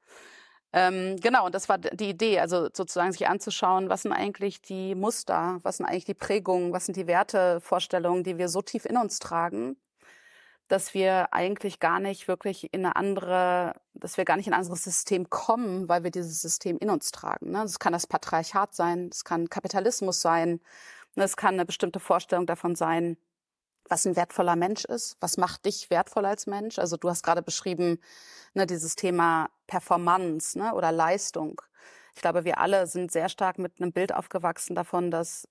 [0.72, 4.94] Ähm, genau, und das war die Idee, also sozusagen sich anzuschauen, was sind eigentlich die
[4.94, 8.98] Muster, was sind eigentlich die Prägungen, was sind die Wertevorstellungen, die wir so tief in
[8.98, 9.78] uns tragen,
[10.68, 14.60] dass wir eigentlich gar nicht wirklich in eine andere, dass wir gar nicht in ein
[14.60, 17.50] anderes System kommen, weil wir dieses System in uns tragen.
[17.50, 17.62] Ne?
[17.64, 20.62] Das kann das Patriarchat sein, das kann Kapitalismus sein,
[21.16, 23.18] das kann eine bestimmte Vorstellung davon sein,
[23.90, 26.80] was ein wertvoller Mensch ist, was macht dich wertvoll als Mensch.
[26.80, 28.00] Also du hast gerade beschrieben,
[28.54, 31.62] ne, dieses Thema Performance ne, oder Leistung.
[32.16, 35.48] Ich glaube, wir alle sind sehr stark mit einem Bild aufgewachsen davon, dass,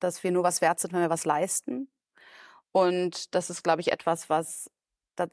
[0.00, 1.90] dass wir nur was wert sind, wenn wir was leisten.
[2.72, 4.70] Und das ist, glaube ich, etwas, was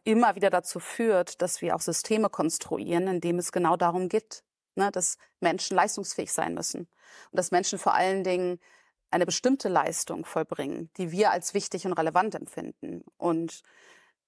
[0.04, 4.44] immer wieder dazu führt, dass wir auch Systeme konstruieren, in dem es genau darum geht,
[4.76, 6.82] ne, dass Menschen leistungsfähig sein müssen.
[6.82, 8.60] Und dass Menschen vor allen Dingen
[9.12, 13.04] eine bestimmte Leistung vollbringen, die wir als wichtig und relevant empfinden.
[13.18, 13.62] Und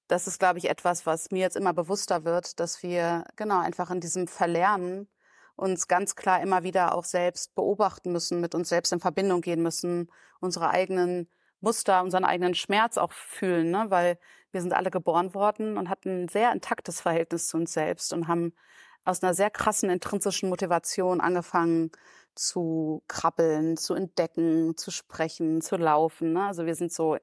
[0.07, 3.91] das ist, glaube ich, etwas, was mir jetzt immer bewusster wird, dass wir genau einfach
[3.91, 5.07] in diesem Verlernen
[5.55, 9.61] uns ganz klar immer wieder auch selbst beobachten müssen, mit uns selbst in Verbindung gehen
[9.61, 13.85] müssen, unsere eigenen Muster, unseren eigenen Schmerz auch fühlen, ne?
[13.89, 14.17] weil
[14.51, 18.27] wir sind alle geboren worden und hatten ein sehr intaktes Verhältnis zu uns selbst und
[18.27, 18.53] haben
[19.03, 21.91] aus einer sehr krassen intrinsischen Motivation angefangen
[22.35, 26.33] zu krabbeln, zu entdecken, zu sprechen, zu laufen.
[26.33, 26.45] Ne?
[26.45, 27.17] Also wir sind so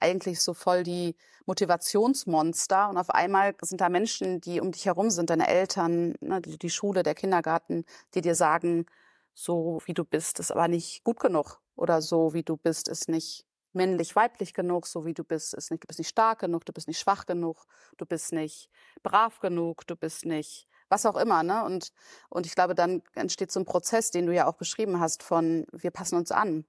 [0.00, 5.10] eigentlich so voll die Motivationsmonster und auf einmal sind da Menschen, die um dich herum
[5.10, 8.86] sind, deine Eltern, ne, die, die Schule, der Kindergarten, die dir sagen,
[9.34, 13.08] so wie du bist, ist aber nicht gut genug oder so wie du bist, ist
[13.08, 16.64] nicht männlich, weiblich genug, so wie du bist, ist nicht, du bist nicht stark genug,
[16.64, 17.64] du bist nicht schwach genug,
[17.96, 18.68] du bist nicht
[19.02, 21.64] brav genug, du bist nicht was auch immer, ne?
[21.64, 21.92] Und,
[22.28, 25.66] und ich glaube, dann entsteht so ein Prozess, den du ja auch beschrieben hast, von
[25.72, 26.64] wir passen uns an.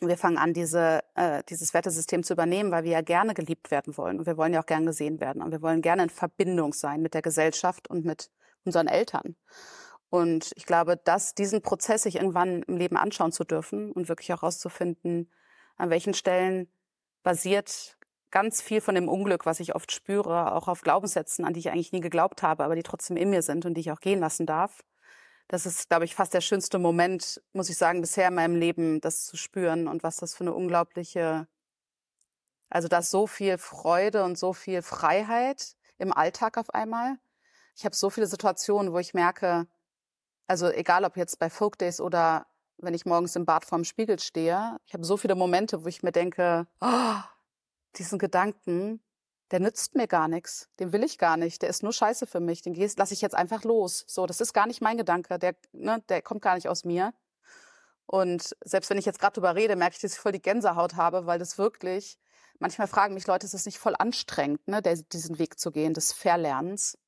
[0.00, 3.96] Wir fangen an, diese, äh, dieses Wertesystem zu übernehmen, weil wir ja gerne geliebt werden
[3.96, 4.18] wollen.
[4.18, 5.42] Und wir wollen ja auch gern gesehen werden.
[5.42, 8.30] Und wir wollen gerne in Verbindung sein mit der Gesellschaft und mit
[8.64, 9.36] unseren Eltern.
[10.10, 14.32] Und ich glaube, dass diesen Prozess sich irgendwann im Leben anschauen zu dürfen und wirklich
[14.32, 15.30] auch herauszufinden,
[15.76, 16.68] an welchen Stellen
[17.22, 17.96] basiert
[18.32, 21.70] ganz viel von dem Unglück, was ich oft spüre, auch auf Glaubenssätzen, an die ich
[21.70, 24.18] eigentlich nie geglaubt habe, aber die trotzdem in mir sind und die ich auch gehen
[24.18, 24.82] lassen darf.
[25.48, 29.00] Das ist, glaube ich, fast der schönste Moment, muss ich sagen, bisher in meinem Leben,
[29.00, 31.46] das zu spüren und was das für eine unglaubliche,
[32.70, 37.18] also da ist so viel Freude und so viel Freiheit im Alltag auf einmal.
[37.76, 39.66] Ich habe so viele Situationen, wo ich merke,
[40.46, 42.46] also egal ob jetzt bei Folk Days oder
[42.78, 46.02] wenn ich morgens im Bad vorm Spiegel stehe, ich habe so viele Momente, wo ich
[46.02, 47.20] mir denke, oh,
[47.96, 49.02] diesen Gedanken,
[49.50, 52.40] der nützt mir gar nichts, den will ich gar nicht, der ist nur Scheiße für
[52.40, 54.04] mich, den lasse ich jetzt einfach los.
[54.08, 57.12] So, das ist gar nicht mein Gedanke, der, ne, der kommt gar nicht aus mir.
[58.06, 60.96] Und selbst wenn ich jetzt gerade drüber rede, merke ich, dass ich voll die Gänsehaut
[60.96, 62.18] habe, weil das wirklich,
[62.58, 65.92] manchmal fragen mich Leute, ist es nicht voll anstrengend, ne, der, diesen Weg zu gehen,
[65.92, 66.98] des Verlernens.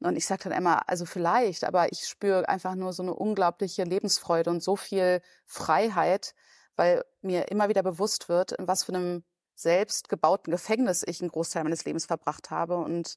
[0.00, 3.84] Und ich sage dann immer, also vielleicht, aber ich spüre einfach nur so eine unglaubliche
[3.84, 6.34] Lebensfreude und so viel Freiheit,
[6.76, 9.24] weil mir immer wieder bewusst wird, in was für einem
[9.56, 13.16] selbst gebauten Gefängnis ich einen Großteil meines Lebens verbracht habe und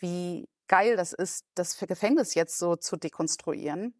[0.00, 3.94] wie geil das ist, das Gefängnis jetzt so zu dekonstruieren.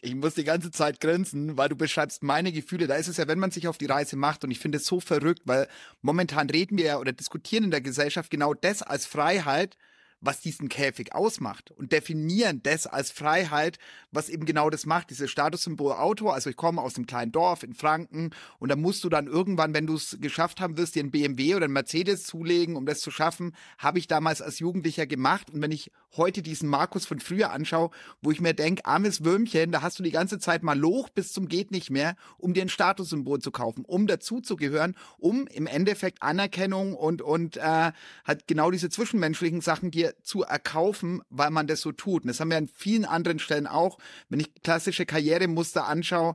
[0.00, 2.86] Ich muss die ganze Zeit grinsen, weil du beschreibst meine Gefühle.
[2.86, 4.86] Da ist es ja, wenn man sich auf die Reise macht und ich finde es
[4.86, 5.66] so verrückt, weil
[6.02, 9.76] momentan reden wir ja oder diskutieren in der Gesellschaft genau das als Freiheit,
[10.20, 13.78] was diesen Käfig ausmacht und definieren das als Freiheit,
[14.10, 16.30] was eben genau das macht, dieses Statussymbol Auto.
[16.30, 19.74] Also ich komme aus einem kleinen Dorf in Franken und da musst du dann irgendwann,
[19.74, 23.00] wenn du es geschafft haben wirst, dir einen BMW oder einen Mercedes zulegen, um das
[23.00, 25.50] zu schaffen, habe ich damals als Jugendlicher gemacht.
[25.50, 27.90] Und wenn ich heute diesen Markus von früher anschaue,
[28.22, 31.32] wo ich mir denke, armes Würmchen, da hast du die ganze Zeit mal Loch bis
[31.32, 35.46] zum geht nicht mehr, um dir ein Statussymbol zu kaufen, um dazu zu gehören, um
[35.46, 37.92] im Endeffekt Anerkennung und und äh,
[38.24, 39.90] halt genau diese zwischenmenschlichen Sachen
[40.22, 42.22] zu erkaufen, weil man das so tut.
[42.22, 46.34] Und das haben wir an vielen anderen Stellen auch, wenn ich klassische Karrieremuster anschaue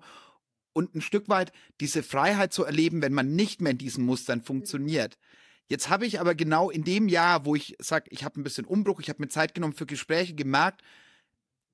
[0.74, 4.42] und ein Stück weit diese Freiheit zu erleben, wenn man nicht mehr in diesen Mustern
[4.42, 5.18] funktioniert.
[5.68, 8.66] Jetzt habe ich aber genau in dem Jahr, wo ich sage, ich habe ein bisschen
[8.66, 10.82] Umbruch, ich habe mir Zeit genommen für Gespräche, gemerkt,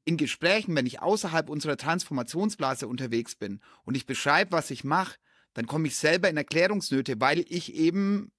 [0.06, 5.18] in Gesprächen, wenn ich außerhalb unserer Transformationsblase unterwegs bin und ich beschreibe, was ich mache,
[5.54, 8.32] dann komme ich selber in Erklärungsnöte, weil ich eben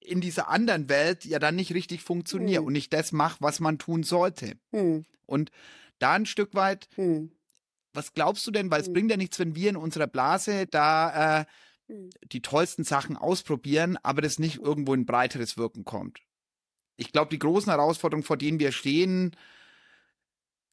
[0.00, 2.66] in dieser anderen Welt ja dann nicht richtig funktioniere hm.
[2.66, 4.54] und nicht das mache, was man tun sollte.
[4.70, 5.04] Hm.
[5.26, 5.50] Und
[5.98, 7.30] da ein Stück weit, hm.
[7.92, 8.94] was glaubst du denn, weil es hm.
[8.94, 11.44] bringt ja nichts, wenn wir in unserer Blase da äh,
[11.88, 12.10] hm.
[12.32, 16.20] die tollsten Sachen ausprobieren, aber das nicht irgendwo in breiteres Wirken kommt.
[16.96, 19.36] Ich glaube, die großen Herausforderungen, vor denen wir stehen,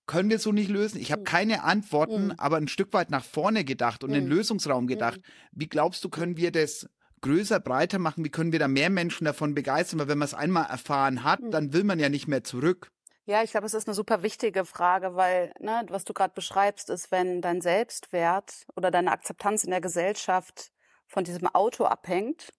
[0.07, 0.99] können wir so nicht lösen.
[0.99, 1.25] Ich habe hm.
[1.25, 5.19] keine Antworten, aber ein Stück weit nach vorne gedacht und in den Lösungsraum gedacht.
[5.51, 6.87] Wie glaubst du, können wir das
[7.21, 8.23] größer, breiter machen?
[8.23, 9.99] Wie können wir da mehr Menschen davon begeistern?
[9.99, 11.51] Weil wenn man es einmal erfahren hat, hm.
[11.51, 12.91] dann will man ja nicht mehr zurück.
[13.25, 16.89] Ja, ich glaube, es ist eine super wichtige Frage, weil ne, was du gerade beschreibst,
[16.89, 20.71] ist, wenn dein Selbstwert oder deine Akzeptanz in der Gesellschaft
[21.07, 22.53] von diesem Auto abhängt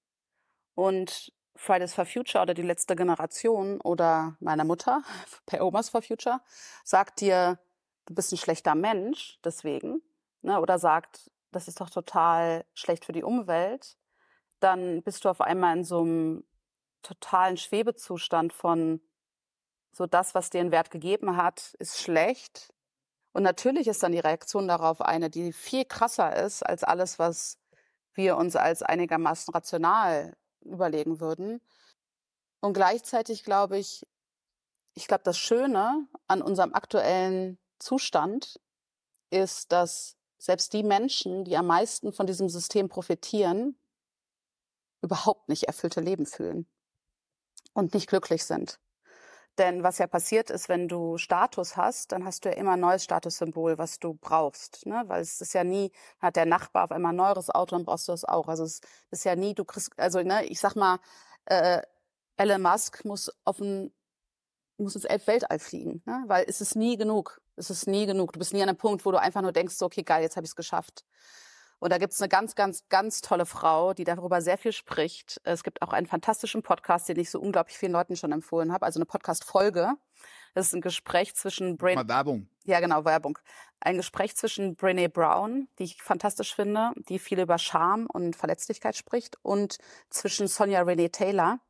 [0.75, 5.03] und Fridays for Future oder die letzte Generation oder meiner Mutter
[5.47, 6.41] bei Omas for Future
[6.85, 7.59] sagt dir,
[8.05, 10.03] du bist ein schlechter Mensch deswegen,
[10.43, 13.97] ne, oder sagt, das ist doch total schlecht für die Umwelt,
[14.61, 16.45] dann bist du auf einmal in so einem
[17.03, 19.01] totalen Schwebezustand von
[19.93, 22.73] so das, was dir einen Wert gegeben hat, ist schlecht.
[23.33, 27.59] Und natürlich ist dann die Reaktion darauf eine, die viel krasser ist als alles, was
[28.15, 31.61] wir uns als einigermaßen rational überlegen würden.
[32.61, 34.05] Und gleichzeitig glaube ich,
[34.95, 38.61] ich glaube, das Schöne an unserem aktuellen Zustand
[39.31, 43.77] ist, dass selbst die Menschen, die am meisten von diesem System profitieren,
[45.03, 46.67] überhaupt nicht erfüllte Leben fühlen
[47.73, 48.81] und nicht glücklich sind.
[49.59, 52.81] Denn was ja passiert ist, wenn du Status hast, dann hast du ja immer ein
[52.81, 54.87] neues Statussymbol, was du brauchst.
[54.87, 55.03] Ne?
[55.07, 58.07] Weil es ist ja nie, hat der Nachbar auf einmal ein neueres Auto, dann brauchst
[58.07, 58.47] du das auch.
[58.47, 58.81] Also es
[59.11, 61.01] ist ja nie, du kriegst, also ne, ich sag mal,
[61.47, 61.83] äh,
[62.37, 63.59] Elon Musk muss auf
[64.79, 66.23] muss ins Weltall fliegen, ne?
[66.29, 67.41] weil es ist nie genug.
[67.57, 68.33] Es ist nie genug.
[68.33, 70.37] Du bist nie an einem Punkt, wo du einfach nur denkst, so, okay, geil, jetzt
[70.37, 71.05] habe ich es geschafft.
[71.81, 75.41] Und da gibt's eine ganz, ganz, ganz tolle Frau, die darüber sehr viel spricht.
[75.45, 78.85] Es gibt auch einen fantastischen Podcast, den ich so unglaublich vielen Leuten schon empfohlen habe,
[78.85, 79.93] also eine Podcast-Folge.
[80.55, 81.95] Das ist ein Gespräch zwischen Brain.
[81.95, 82.49] Mal Werbung.
[82.65, 83.39] Ja, genau, Werbung.
[83.81, 88.97] Ein Gespräch zwischen Brene Brown, die ich fantastisch finde, die viel über Scham und Verletzlichkeit
[88.97, 89.79] spricht, und
[90.11, 91.61] zwischen Sonja Renee Taylor,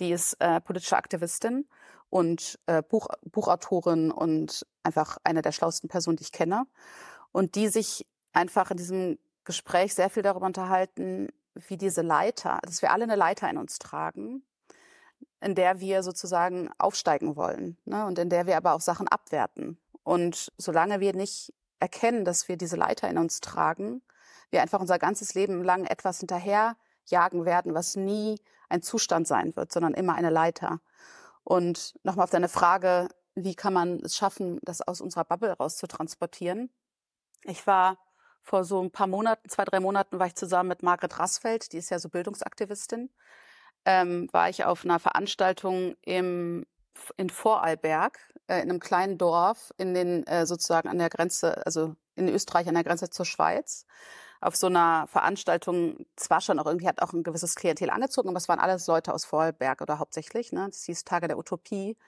[0.00, 1.68] die ist äh, politische Aktivistin
[2.08, 6.64] und äh, Buch, Buchautorin und einfach eine der schlauesten Personen, die ich kenne.
[7.32, 12.82] Und die sich einfach in diesem Gespräch sehr viel darüber unterhalten, wie diese Leiter, dass
[12.82, 14.42] wir alle eine Leiter in uns tragen,
[15.40, 18.04] in der wir sozusagen aufsteigen wollen ne?
[18.04, 19.78] und in der wir aber auch Sachen abwerten.
[20.02, 24.02] Und solange wir nicht erkennen, dass wir diese Leiter in uns tragen,
[24.50, 29.72] wir einfach unser ganzes Leben lang etwas hinterherjagen werden, was nie ein Zustand sein wird,
[29.72, 30.80] sondern immer eine Leiter.
[31.42, 35.78] Und nochmal auf deine Frage, wie kann man es schaffen, das aus unserer Bubble raus
[35.78, 36.70] zu transportieren?
[37.44, 37.96] Ich war
[38.48, 41.76] vor so ein paar Monaten, zwei, drei Monaten, war ich zusammen mit Margret Rassfeld, die
[41.76, 43.10] ist ja so Bildungsaktivistin,
[43.84, 46.64] ähm, war ich auf einer Veranstaltung im,
[47.18, 51.94] in Vorarlberg, äh, in einem kleinen Dorf, in den äh, sozusagen an der Grenze, also
[52.16, 53.84] in Österreich an der Grenze zur Schweiz.
[54.40, 58.38] Auf so einer Veranstaltung, zwar schon auch irgendwie hat auch ein gewisses Klientel angezogen, aber
[58.38, 60.52] es waren alles Leute aus Vorarlberg oder hauptsächlich.
[60.52, 60.66] Ne?
[60.70, 61.98] Das hieß Tage der Utopie.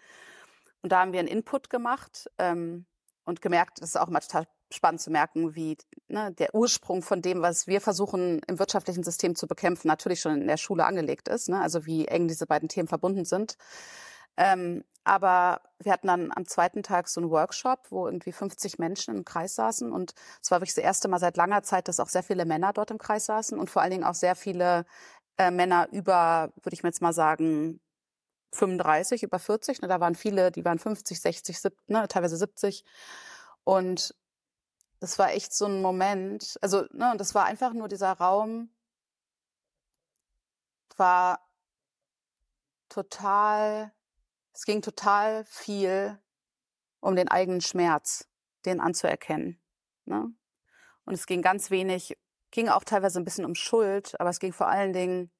[0.80, 2.86] Und da haben wir einen Input gemacht ähm,
[3.24, 5.76] und gemerkt, das ist auch immer total spannend zu merken, wie
[6.08, 10.40] ne, der Ursprung von dem, was wir versuchen im wirtschaftlichen System zu bekämpfen, natürlich schon
[10.40, 11.48] in der Schule angelegt ist.
[11.48, 11.60] Ne?
[11.60, 13.56] Also wie eng diese beiden Themen verbunden sind.
[14.36, 19.16] Ähm, aber wir hatten dann am zweiten Tag so einen Workshop, wo irgendwie 50 Menschen
[19.16, 19.92] im Kreis saßen.
[19.92, 22.72] Und es war wirklich das erste Mal seit langer Zeit, dass auch sehr viele Männer
[22.72, 24.84] dort im Kreis saßen und vor allen Dingen auch sehr viele
[25.38, 27.80] äh, Männer über, würde ich mir jetzt mal sagen,
[28.52, 29.82] 35, über 40.
[29.82, 29.88] Ne?
[29.88, 32.06] Da waren viele, die waren 50, 60, 70, ne?
[32.08, 32.84] teilweise 70.
[33.64, 34.14] Und
[35.00, 38.70] das war echt so ein Moment, also, ne, und das war einfach nur dieser Raum,
[40.96, 41.40] war
[42.90, 43.92] total,
[44.52, 46.20] es ging total viel
[47.00, 48.28] um den eigenen Schmerz,
[48.66, 49.58] den anzuerkennen.
[50.04, 50.32] Ne?
[51.06, 52.18] Und es ging ganz wenig,
[52.50, 55.30] ging auch teilweise ein bisschen um Schuld, aber es ging vor allen Dingen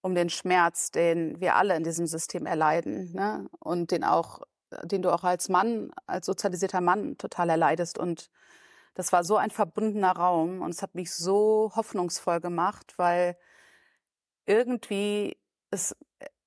[0.00, 3.48] um den Schmerz, den wir alle in diesem System erleiden, ne?
[3.58, 4.40] Und den auch,
[4.84, 8.30] den du auch als Mann, als sozialisierter Mann total erleidest und
[8.96, 13.36] das war so ein verbundener Raum und es hat mich so hoffnungsvoll gemacht, weil
[14.46, 15.36] irgendwie
[15.70, 15.94] es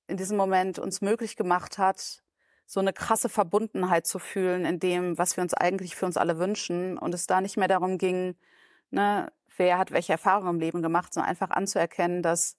[0.08, 2.24] in diesem Moment uns möglich gemacht hat,
[2.66, 6.38] so eine krasse Verbundenheit zu fühlen in dem, was wir uns eigentlich für uns alle
[6.38, 8.36] wünschen und es da nicht mehr darum ging,
[8.90, 12.56] ne, wer hat welche Erfahrungen im Leben gemacht, sondern einfach anzuerkennen, dass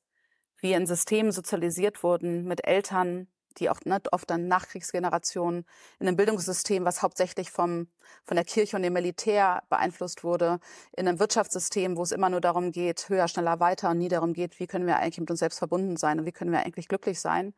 [0.57, 3.27] wir in Systemen sozialisiert wurden mit Eltern,
[3.59, 5.65] die auch ne, oft dann Nachkriegsgenerationen
[5.99, 7.87] in einem Bildungssystem, was hauptsächlich vom,
[8.23, 10.59] von der Kirche und dem Militär beeinflusst wurde,
[10.95, 14.33] in einem Wirtschaftssystem, wo es immer nur darum geht, höher, schneller, weiter und nie darum
[14.33, 16.87] geht, wie können wir eigentlich mit uns selbst verbunden sein und wie können wir eigentlich
[16.87, 17.53] glücklich sein.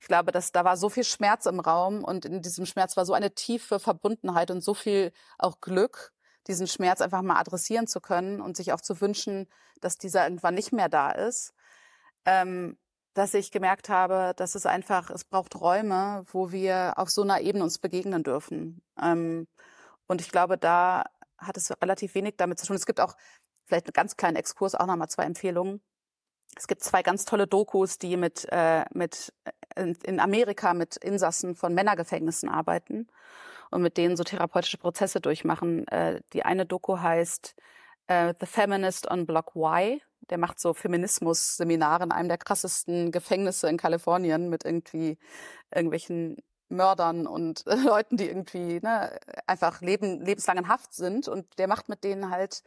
[0.00, 3.06] Ich glaube, dass da war so viel Schmerz im Raum und in diesem Schmerz war
[3.06, 6.12] so eine tiefe Verbundenheit und so viel auch Glück,
[6.48, 9.48] diesen Schmerz einfach mal adressieren zu können und sich auch zu wünschen,
[9.80, 11.54] dass dieser irgendwann nicht mehr da ist.
[12.24, 12.76] Ähm,
[13.14, 17.40] dass ich gemerkt habe, dass es einfach, es braucht Räume, wo wir auf so einer
[17.40, 18.82] Ebene uns begegnen dürfen.
[19.00, 19.46] Ähm,
[20.06, 21.04] und ich glaube, da
[21.38, 22.76] hat es relativ wenig damit zu tun.
[22.76, 23.16] Es gibt auch
[23.66, 25.80] vielleicht einen ganz kleinen Exkurs, auch nochmal zwei Empfehlungen.
[26.56, 29.32] Es gibt zwei ganz tolle Dokus, die mit, äh, mit
[29.76, 33.08] in, in Amerika mit Insassen von Männergefängnissen arbeiten
[33.70, 35.88] und mit denen so therapeutische Prozesse durchmachen.
[35.88, 37.54] Äh, die eine Doku heißt
[38.12, 43.68] äh, The Feminist on Block Y der macht so Feminismus-Seminare in einem der krassesten Gefängnisse
[43.68, 45.18] in Kalifornien mit irgendwie
[45.74, 46.36] irgendwelchen
[46.68, 51.28] Mördern und äh, Leuten, die irgendwie ne, einfach leben, lebenslang in Haft sind.
[51.28, 52.62] Und der macht mit denen halt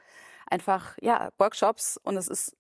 [0.48, 2.56] einfach ja Workshops und es ist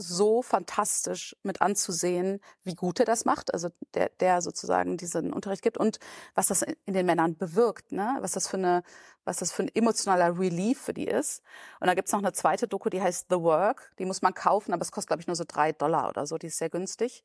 [0.00, 5.62] so fantastisch mit anzusehen, wie gut er das macht, also der, der sozusagen diesen Unterricht
[5.62, 5.98] gibt und
[6.34, 8.16] was das in den Männern bewirkt, ne?
[8.20, 8.82] was das für eine,
[9.24, 11.42] was das für ein emotionaler Relief für die ist.
[11.80, 14.72] Und da gibt's noch eine zweite Doku, die heißt The Work, die muss man kaufen,
[14.72, 17.22] aber es kostet, glaube ich, nur so drei Dollar oder so, die ist sehr günstig.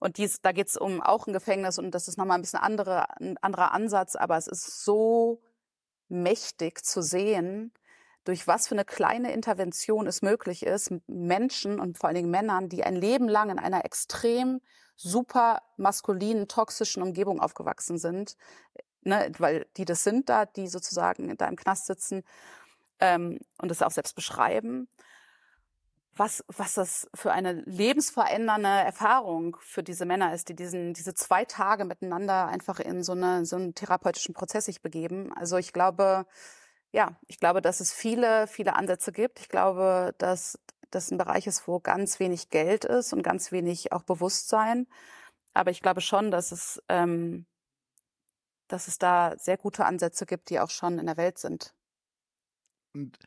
[0.00, 3.08] Und dies, da geht's um auch ein Gefängnis und das ist nochmal ein bisschen andere,
[3.20, 5.40] ein anderer Ansatz, aber es ist so
[6.08, 7.72] mächtig zu sehen,
[8.26, 12.68] durch was für eine kleine Intervention es möglich ist, Menschen und vor allen Dingen Männern,
[12.68, 14.60] die ein Leben lang in einer extrem
[14.96, 18.36] super maskulinen, toxischen Umgebung aufgewachsen sind,
[19.02, 22.24] ne, weil die das sind da, die sozusagen da im Knast sitzen
[22.98, 24.88] ähm, und das auch selbst beschreiben,
[26.16, 31.44] was, was das für eine lebensverändernde Erfahrung für diese Männer ist, die diesen, diese zwei
[31.44, 35.32] Tage miteinander einfach in so, eine, so einen therapeutischen Prozess sich begeben.
[35.34, 36.26] Also ich glaube,
[36.92, 39.40] ja, ich glaube, dass es viele, viele Ansätze gibt.
[39.40, 40.58] Ich glaube, dass
[40.90, 44.86] das ein Bereich ist, wo ganz wenig Geld ist und ganz wenig auch Bewusstsein.
[45.54, 47.46] Aber ich glaube schon, dass es, ähm,
[48.68, 51.74] dass es da sehr gute Ansätze gibt, die auch schon in der Welt sind.
[52.94, 53.18] Und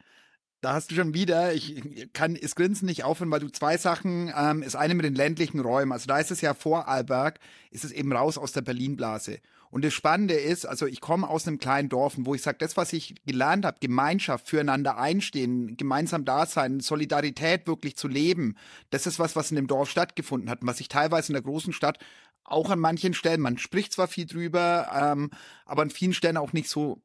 [0.62, 1.82] da hast du schon wieder, ich
[2.14, 5.60] kann es Grinsen nicht aufhören, weil du zwei Sachen, ähm, ist eine mit den ländlichen
[5.60, 5.92] Räumen.
[5.92, 7.40] Also da ist es ja vor Alberg,
[7.72, 9.40] ist es eben raus aus der Berlin-Blase.
[9.72, 12.76] Und das Spannende ist, also ich komme aus einem kleinen Dorf, wo ich sage, das,
[12.76, 18.56] was ich gelernt habe, Gemeinschaft, füreinander einstehen, gemeinsam da sein, Solidarität wirklich zu leben,
[18.90, 21.44] das ist was, was in dem Dorf stattgefunden hat und was ich teilweise in der
[21.44, 22.00] großen Stadt
[22.44, 25.30] auch an manchen Stellen, man spricht zwar viel drüber, ähm,
[25.66, 27.04] aber an vielen Stellen auch nicht so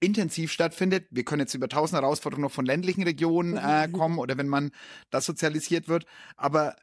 [0.00, 1.06] intensiv stattfindet.
[1.10, 4.70] Wir können jetzt über tausend Herausforderungen noch von ländlichen Regionen äh, kommen oder wenn man
[5.10, 6.06] das sozialisiert wird.
[6.36, 6.76] Aber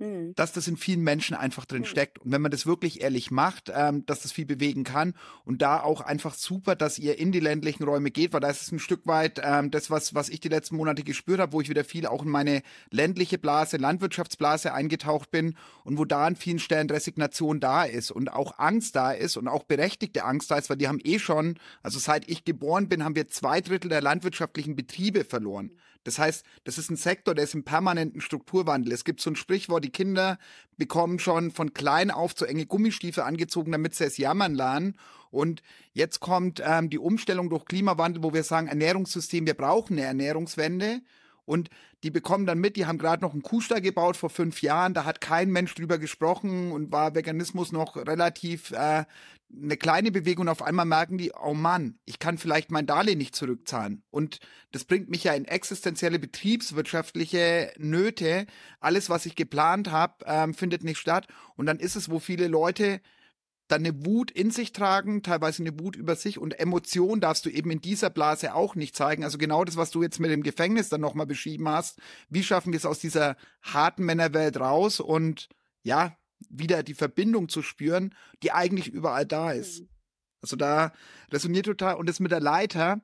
[0.00, 0.32] Mhm.
[0.36, 1.86] dass das in vielen Menschen einfach drin mhm.
[1.86, 2.20] steckt.
[2.20, 5.80] Und wenn man das wirklich ehrlich macht, ähm, dass das viel bewegen kann und da
[5.80, 8.78] auch einfach super, dass ihr in die ländlichen Räume geht, weil da ist es ein
[8.78, 11.82] Stück weit ähm, das, was, was ich die letzten Monate gespürt habe, wo ich wieder
[11.82, 16.88] viel auch in meine ländliche Blase, Landwirtschaftsblase eingetaucht bin und wo da an vielen Stellen
[16.88, 20.76] Resignation da ist und auch Angst da ist und auch berechtigte Angst da ist, weil
[20.76, 24.76] die haben eh schon, also seit ich geboren bin, haben wir zwei Drittel der landwirtschaftlichen
[24.76, 25.72] Betriebe verloren.
[26.04, 28.92] Das heißt, das ist ein Sektor, der ist im permanenten Strukturwandel.
[28.92, 30.38] Es gibt so ein Sprichwort, die Kinder
[30.76, 34.96] bekommen schon von klein auf zu enge Gummistiefel angezogen, damit sie es jammern lernen.
[35.30, 40.06] Und jetzt kommt ähm, die Umstellung durch Klimawandel, wo wir sagen, Ernährungssystem, wir brauchen eine
[40.06, 41.02] Ernährungswende.
[41.48, 41.70] Und
[42.04, 45.04] die bekommen dann mit, die haben gerade noch einen Kuhstall gebaut vor fünf Jahren, da
[45.04, 49.04] hat kein Mensch drüber gesprochen und war Veganismus noch relativ äh,
[49.50, 53.16] eine kleine Bewegung und auf einmal merken die, oh Mann, ich kann vielleicht mein Darlehen
[53.16, 54.02] nicht zurückzahlen.
[54.10, 54.40] Und
[54.72, 58.46] das bringt mich ja in existenzielle betriebswirtschaftliche Nöte.
[58.80, 61.26] Alles, was ich geplant habe, ähm, findet nicht statt.
[61.56, 63.00] Und dann ist es, wo viele Leute
[63.68, 67.50] dann eine Wut in sich tragen, teilweise eine Wut über sich und Emotion darfst du
[67.50, 69.24] eben in dieser Blase auch nicht zeigen.
[69.24, 72.00] Also genau das, was du jetzt mit dem Gefängnis dann nochmal beschrieben hast.
[72.30, 75.48] Wie schaffen wir es aus dieser harten Männerwelt raus und
[75.82, 76.16] ja,
[76.48, 79.80] wieder die Verbindung zu spüren, die eigentlich überall da ist.
[79.80, 79.88] Mhm.
[80.40, 80.92] Also da
[81.30, 81.96] resoniert total.
[81.96, 83.00] Und das mit der Leiter,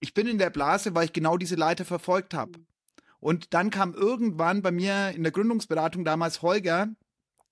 [0.00, 2.58] ich bin in der Blase, weil ich genau diese Leiter verfolgt habe.
[2.58, 2.66] Mhm.
[3.20, 6.88] Und dann kam irgendwann bei mir in der Gründungsberatung damals Holger.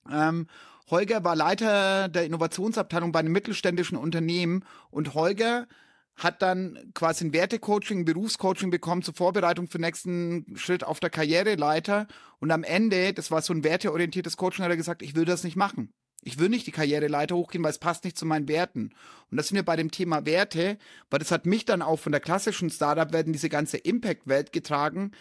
[0.09, 0.47] Ähm,
[0.91, 5.67] Holger war Leiter der Innovationsabteilung bei einem mittelständischen Unternehmen und Holger
[6.15, 11.09] hat dann quasi ein Wertecoaching, Berufscoaching bekommen zur Vorbereitung für den nächsten Schritt auf der
[11.09, 12.07] Karriereleiter.
[12.39, 15.43] Und am Ende, das war so ein werteorientiertes Coaching, hat er gesagt, ich will das
[15.43, 15.93] nicht machen.
[16.23, 18.93] Ich will nicht die Karriereleiter hochgehen, weil es passt nicht zu meinen Werten.
[19.31, 20.77] Und das sind wir bei dem Thema Werte,
[21.09, 25.11] weil das hat mich dann auch von der klassischen Startup-Welt diese ganze Impact-Welt getragen.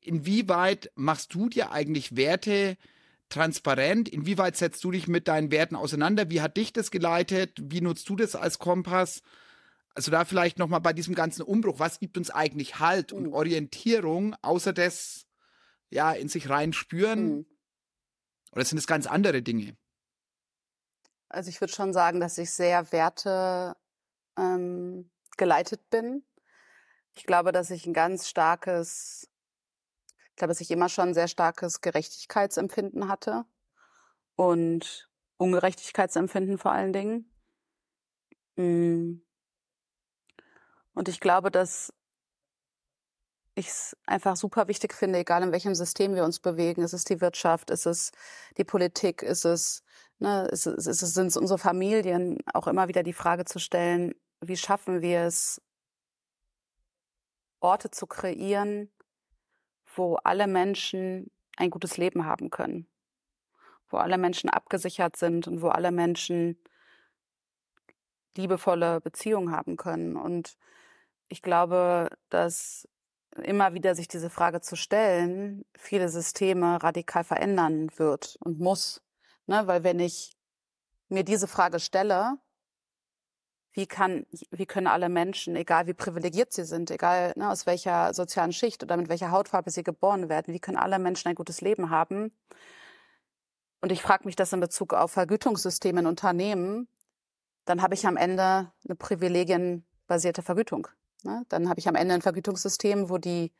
[0.00, 2.76] Inwieweit machst du dir eigentlich Werte
[3.28, 4.08] transparent?
[4.08, 6.30] Inwieweit setzt du dich mit deinen Werten auseinander?
[6.30, 7.58] Wie hat dich das geleitet?
[7.60, 9.22] Wie nutzt du das als Kompass?
[9.94, 13.32] Also da vielleicht nochmal bei diesem ganzen Umbruch, was gibt uns eigentlich Halt und mhm.
[13.32, 15.26] Orientierung, außer das,
[15.88, 17.36] ja, in sich rein spüren?
[17.36, 17.46] Mhm.
[18.52, 19.76] Oder sind es ganz andere Dinge?
[21.28, 23.76] Also ich würde schon sagen, dass ich sehr Werte
[24.38, 26.24] ähm, geleitet bin.
[27.16, 29.28] Ich glaube, dass ich ein ganz starkes,
[30.36, 33.46] ich glaube, dass ich immer schon ein sehr starkes Gerechtigkeitsempfinden hatte
[34.34, 35.08] und
[35.38, 37.32] Ungerechtigkeitsempfinden vor allen Dingen.
[38.56, 39.22] Mhm.
[40.92, 41.90] Und ich glaube, dass
[43.54, 46.82] ich es einfach super wichtig finde, egal in welchem System wir uns bewegen.
[46.82, 48.12] Ist es die Wirtschaft, ist es
[48.58, 49.84] die Politik, ist es,
[50.18, 53.58] ne, ist es, ist es sind es unsere Familien, auch immer wieder die Frage zu
[53.58, 55.62] stellen, wie schaffen wir es,
[57.60, 58.90] Orte zu kreieren,
[59.96, 62.86] wo alle Menschen ein gutes Leben haben können,
[63.88, 66.58] wo alle Menschen abgesichert sind und wo alle Menschen
[68.36, 70.16] liebevolle Beziehungen haben können.
[70.16, 70.56] Und
[71.28, 72.88] ich glaube, dass
[73.42, 79.02] immer wieder sich diese Frage zu stellen, viele Systeme radikal verändern wird und muss.
[79.46, 79.66] Ne?
[79.66, 80.36] Weil wenn ich
[81.08, 82.38] mir diese Frage stelle,
[83.76, 88.14] wie kann, wie können alle Menschen, egal wie privilegiert sie sind, egal ne, aus welcher
[88.14, 91.60] sozialen Schicht oder mit welcher Hautfarbe sie geboren werden, wie können alle Menschen ein gutes
[91.60, 92.32] Leben haben?
[93.82, 96.88] Und ich frage mich das in Bezug auf Vergütungssysteme in Unternehmen,
[97.66, 100.88] dann habe ich am Ende eine privilegienbasierte Vergütung.
[101.22, 101.44] Ne?
[101.50, 103.52] Dann habe ich am Ende ein Vergütungssystem, wo die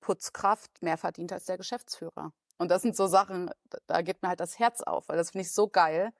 [0.00, 2.32] Putzkraft mehr verdient als der Geschäftsführer.
[2.58, 3.50] Und das sind so Sachen,
[3.86, 6.12] da geht mir halt das Herz auf, weil das finde ich so geil.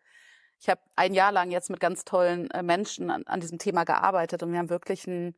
[0.62, 3.82] Ich habe ein Jahr lang jetzt mit ganz tollen äh, Menschen an, an, diesem Thema
[3.82, 5.34] gearbeitet und wir haben wirklich ein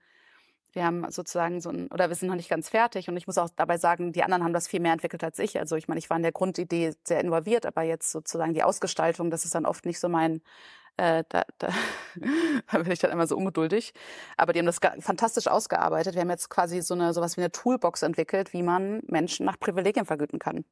[0.75, 3.09] Wir haben sozusagen so ein, oder wir sind noch nicht ganz fertig.
[3.09, 5.59] Und ich muss auch dabei sagen, die anderen haben das viel mehr entwickelt als ich.
[5.59, 9.31] Also ich meine, ich war in der Grundidee sehr involviert, aber jetzt sozusagen die Ausgestaltung,
[9.31, 10.43] das ist dann oft nicht so mein,
[10.99, 11.69] äh, da, da,
[12.73, 13.95] da bin ich dann immer so ungeduldig.
[14.37, 16.15] Aber die haben das fantastisch ausgearbeitet.
[16.15, 19.59] Wir haben jetzt quasi so eine sowas wie eine Toolbox entwickelt, wie man Menschen nach
[19.59, 20.65] Privilegien vergüten kann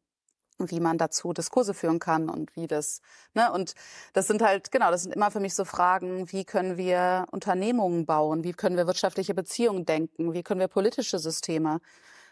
[0.70, 3.00] wie man dazu Diskurse führen kann und wie das,
[3.34, 3.74] ne, und
[4.12, 8.06] das sind halt, genau, das sind immer für mich so Fragen, wie können wir Unternehmungen
[8.06, 11.80] bauen, wie können wir wirtschaftliche Beziehungen denken, wie können wir politische Systeme,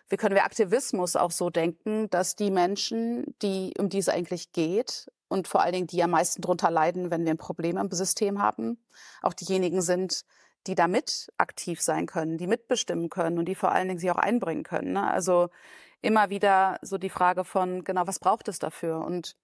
[0.08, 4.52] wie können wir Aktivismus auch so denken, dass die Menschen, die, um die es eigentlich
[4.52, 7.90] geht, und vor allen Dingen die am meisten drunter leiden, wenn wir ein Problem im
[7.92, 8.78] System haben,
[9.22, 10.24] auch diejenigen sind,
[10.66, 14.16] die damit aktiv sein können, die mitbestimmen können und die vor allen Dingen sich auch
[14.16, 14.92] einbringen können.
[14.92, 15.08] Ne?
[15.08, 15.48] Also
[16.02, 18.98] immer wieder so die Frage von, genau, was braucht es dafür?
[18.98, 19.36] Und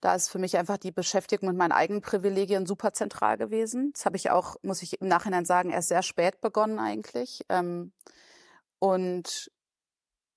[0.00, 3.92] da ist für mich einfach die Beschäftigung mit meinen eigenen Privilegien super zentral gewesen.
[3.94, 7.44] Das habe ich auch, muss ich im Nachhinein sagen, erst sehr spät begonnen eigentlich.
[7.48, 7.92] Ähm,
[8.78, 9.50] und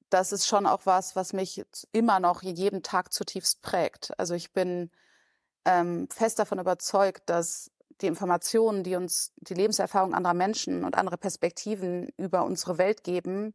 [0.10, 4.18] das ist schon auch was, was mich immer noch jeden Tag zutiefst prägt.
[4.18, 4.90] Also ich bin
[5.66, 7.70] ähm, fest davon überzeugt, dass
[8.02, 13.54] die Informationen, die uns die Lebenserfahrung anderer Menschen und andere Perspektiven über unsere Welt geben,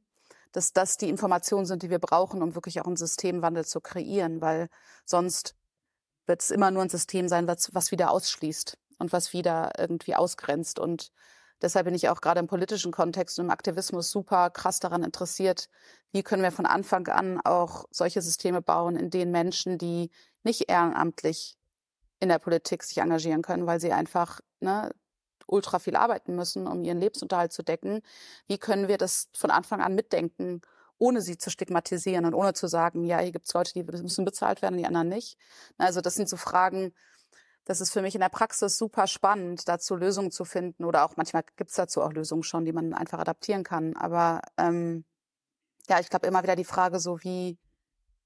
[0.52, 4.40] dass das die Informationen sind, die wir brauchen, um wirklich auch einen Systemwandel zu kreieren,
[4.40, 4.68] weil
[5.04, 5.54] sonst
[6.26, 10.14] wird es immer nur ein System sein, was, was wieder ausschließt und was wieder irgendwie
[10.14, 10.78] ausgrenzt.
[10.78, 11.10] Und
[11.60, 15.68] deshalb bin ich auch gerade im politischen Kontext und im Aktivismus super krass daran interessiert,
[16.12, 20.10] wie können wir von Anfang an auch solche Systeme bauen, in denen Menschen, die
[20.44, 21.56] nicht ehrenamtlich
[22.20, 24.90] in der Politik sich engagieren können, weil sie einfach ne,
[25.52, 28.02] ultra viel arbeiten müssen, um ihren Lebensunterhalt zu decken.
[28.46, 30.62] Wie können wir das von Anfang an mitdenken,
[30.98, 34.24] ohne sie zu stigmatisieren und ohne zu sagen, ja, hier gibt es Leute, die müssen
[34.24, 35.36] bezahlt werden, die anderen nicht.
[35.78, 36.92] Also das sind so Fragen,
[37.64, 40.84] das ist für mich in der Praxis super spannend, dazu Lösungen zu finden.
[40.84, 43.96] Oder auch manchmal gibt es dazu auch Lösungen schon, die man einfach adaptieren kann.
[43.96, 45.04] Aber ähm,
[45.88, 47.58] ja, ich glaube immer wieder die Frage, so wie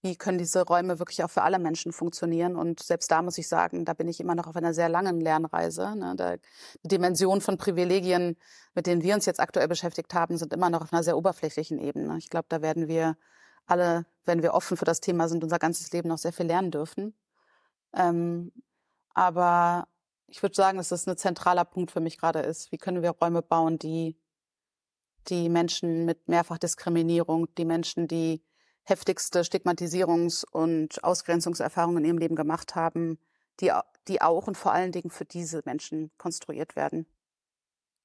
[0.02, 2.56] wie können diese Räume wirklich auch für alle Menschen funktionieren.
[2.56, 5.20] Und selbst da muss ich sagen, da bin ich immer noch auf einer sehr langen
[5.20, 5.96] Lernreise.
[5.96, 6.14] Ne?
[6.16, 6.36] Da,
[6.82, 8.36] die Dimensionen von Privilegien,
[8.74, 11.78] mit denen wir uns jetzt aktuell beschäftigt haben, sind immer noch auf einer sehr oberflächlichen
[11.78, 12.18] Ebene.
[12.18, 13.16] Ich glaube, da werden wir
[13.66, 16.70] alle, wenn wir offen für das Thema sind, unser ganzes Leben noch sehr viel lernen
[16.70, 17.14] dürfen.
[17.94, 18.52] Ähm,
[19.14, 19.88] aber
[20.28, 22.70] ich würde sagen, dass das ein zentraler Punkt für mich gerade ist.
[22.70, 24.16] Wie können wir Räume bauen, die
[25.28, 28.44] die Menschen mit Mehrfachdiskriminierung, die Menschen, die
[28.86, 33.18] heftigste Stigmatisierungs- und Ausgrenzungserfahrungen in ihrem Leben gemacht haben,
[33.60, 33.72] die,
[34.08, 37.06] die auch und vor allen Dingen für diese Menschen konstruiert werden.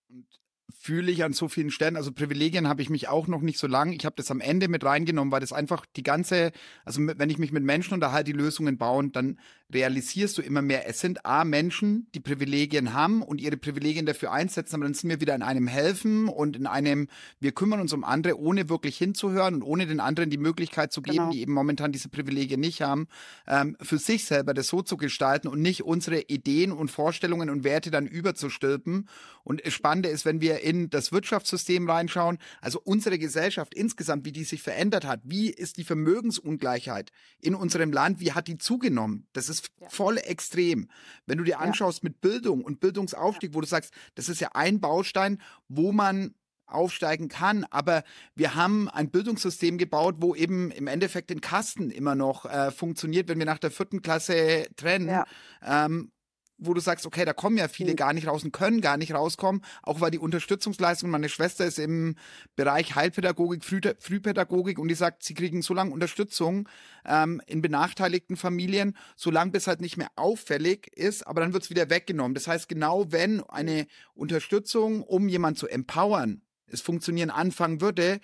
[0.10, 0.26] Und
[0.74, 1.96] fühle ich an so vielen Stellen.
[1.96, 3.94] Also Privilegien habe ich mich auch noch nicht so lang.
[3.94, 6.52] Ich habe das am Ende mit reingenommen, weil das einfach die ganze,
[6.86, 9.40] also wenn ich mich mit Menschen unterhalte, die Lösungen bauen, dann
[9.74, 14.32] realisierst du immer mehr, es sind A Menschen, die Privilegien haben und ihre Privilegien dafür
[14.32, 17.08] einsetzen, aber dann sind wir wieder in einem helfen und in einem,
[17.40, 21.02] wir kümmern uns um andere, ohne wirklich hinzuhören und ohne den anderen die Möglichkeit zu
[21.02, 21.32] geben, genau.
[21.32, 23.08] die eben momentan diese Privilegien nicht haben,
[23.48, 27.64] ähm, für sich selber das so zu gestalten und nicht unsere Ideen und Vorstellungen und
[27.64, 29.08] Werte dann überzustülpen.
[29.44, 34.32] Und das Spannende ist, wenn wir in das Wirtschaftssystem reinschauen, also unsere Gesellschaft insgesamt, wie
[34.32, 39.28] die sich verändert hat, wie ist die Vermögensungleichheit in unserem Land, wie hat die zugenommen?
[39.34, 39.90] Das ist ja.
[39.90, 40.90] voll extrem.
[41.26, 42.10] Wenn du dir anschaust ja.
[42.10, 46.36] mit Bildung und Bildungsaufstieg, wo du sagst, das ist ja ein Baustein, wo man
[46.72, 47.66] aufsteigen kann.
[47.70, 48.04] Aber
[48.36, 53.28] wir haben ein Bildungssystem gebaut, wo eben im Endeffekt den Kasten immer noch äh, funktioniert,
[53.28, 55.10] wenn wir nach der vierten Klasse trennen.
[55.10, 55.26] Ja.
[55.64, 56.12] Ähm,
[56.62, 57.96] wo du sagst, okay, da kommen ja viele mhm.
[57.98, 61.80] gar nicht raus und können gar nicht rauskommen, auch weil die Unterstützungsleistung, meine Schwester ist
[61.80, 62.16] im
[62.56, 66.70] Bereich Heilpädagogik, Früh Frühpädagogik und die sagt, sie kriegen so lange Unterstützung
[67.06, 71.70] ähm, in benachteiligten Familien, solange bis halt nicht mehr auffällig ist, aber dann wird es
[71.70, 72.36] wieder weggenommen.
[72.36, 78.22] Das heißt, genau wenn eine Unterstützung, um jemanden zu empowern, es funktionieren anfangen würde,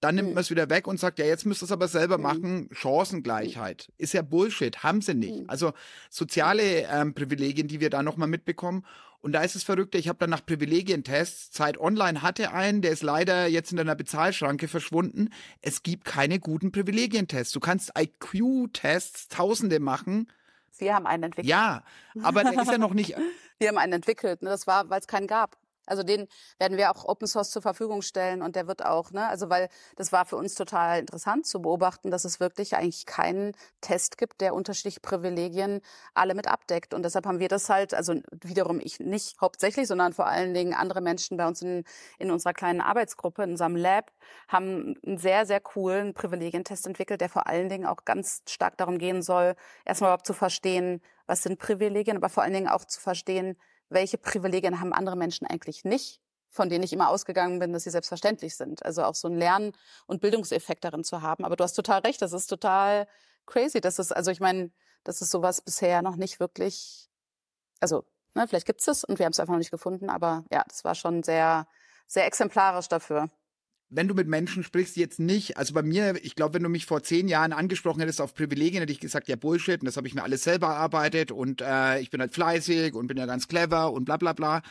[0.00, 0.34] dann nimmt mhm.
[0.34, 2.22] man es wieder weg und sagt, ja, jetzt müsst ihr es aber selber mhm.
[2.22, 2.68] machen.
[2.72, 3.92] Chancengleichheit.
[3.98, 5.40] Ist ja Bullshit, haben sie nicht.
[5.40, 5.44] Mhm.
[5.48, 5.72] Also
[6.10, 8.84] soziale ähm, Privilegien, die wir da nochmal mitbekommen.
[9.20, 12.92] Und da ist es verrückte, ich habe dann nach Privilegientests, Zeit Online hatte einen, der
[12.92, 15.30] ist leider jetzt in einer Bezahlschranke verschwunden.
[15.60, 17.52] Es gibt keine guten Privilegientests.
[17.52, 20.30] Du kannst IQ-Tests tausende machen.
[20.70, 21.50] Sie haben einen entwickelt.
[21.50, 21.82] Ja,
[22.22, 23.16] aber der ist ja noch nicht.
[23.58, 24.42] Wir haben einen entwickelt.
[24.42, 24.50] Ne?
[24.50, 25.56] Das war, weil es keinen gab.
[25.88, 26.28] Also den
[26.58, 29.68] werden wir auch Open Source zur Verfügung stellen und der wird auch, ne, also weil
[29.96, 34.40] das war für uns total interessant zu beobachten, dass es wirklich eigentlich keinen Test gibt,
[34.40, 35.80] der unterschiedliche Privilegien
[36.14, 36.94] alle mit abdeckt.
[36.94, 40.74] Und deshalb haben wir das halt, also wiederum ich nicht hauptsächlich, sondern vor allen Dingen
[40.74, 41.84] andere Menschen bei uns in,
[42.18, 44.12] in unserer kleinen Arbeitsgruppe, in unserem Lab,
[44.48, 48.98] haben einen sehr, sehr coolen Privilegientest entwickelt, der vor allen Dingen auch ganz stark darum
[48.98, 53.00] gehen soll, erstmal überhaupt zu verstehen, was sind Privilegien, aber vor allen Dingen auch zu
[53.00, 53.56] verstehen,
[53.88, 56.20] welche Privilegien haben andere Menschen eigentlich nicht
[56.50, 58.84] von denen ich immer ausgegangen bin, dass sie selbstverständlich sind.
[58.84, 59.72] Also auch so einen Lern-
[60.06, 61.44] und Bildungseffekt darin zu haben.
[61.44, 63.06] Aber du hast total recht, das ist total
[63.46, 63.80] crazy.
[63.80, 64.70] Das ist, also ich meine,
[65.04, 67.08] das ist sowas bisher noch nicht wirklich,
[67.80, 70.64] also ne, vielleicht gibt's es und wir haben es einfach noch nicht gefunden, aber ja,
[70.68, 71.66] das war schon sehr,
[72.06, 73.30] sehr exemplarisch dafür
[73.90, 76.84] wenn du mit Menschen sprichst, jetzt nicht, also bei mir, ich glaube, wenn du mich
[76.84, 80.06] vor zehn Jahren angesprochen hättest auf Privilegien, hätte ich gesagt, ja Bullshit, und das habe
[80.06, 83.48] ich mir alles selber erarbeitet und äh, ich bin halt fleißig und bin ja ganz
[83.48, 84.62] clever und bla bla bla.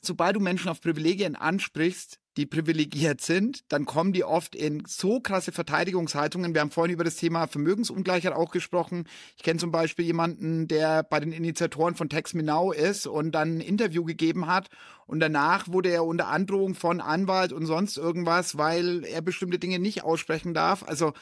[0.00, 5.20] Sobald du Menschen auf Privilegien ansprichst, die privilegiert sind, dann kommen die oft in so
[5.20, 6.54] krasse Verteidigungshaltungen.
[6.54, 9.04] Wir haben vorhin über das Thema Vermögensungleichheit auch gesprochen.
[9.36, 13.32] Ich kenne zum Beispiel jemanden, der bei den Initiatoren von Tex Me Now ist und
[13.32, 14.68] dann ein Interview gegeben hat
[15.06, 19.78] und danach wurde er unter Androhung von Anwalt und sonst irgendwas, weil er bestimmte Dinge
[19.78, 20.82] nicht aussprechen darf.
[20.82, 21.12] Also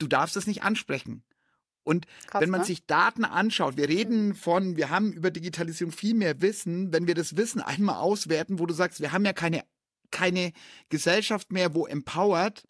[0.00, 1.22] du darfst es nicht ansprechen.
[1.88, 2.66] Und Krass, wenn man ne?
[2.66, 7.14] sich Daten anschaut, wir reden von, wir haben über Digitalisierung viel mehr Wissen, wenn wir
[7.14, 9.64] das Wissen einmal auswerten, wo du sagst, wir haben ja keine,
[10.10, 10.52] keine
[10.90, 12.64] Gesellschaft mehr, wo empowert,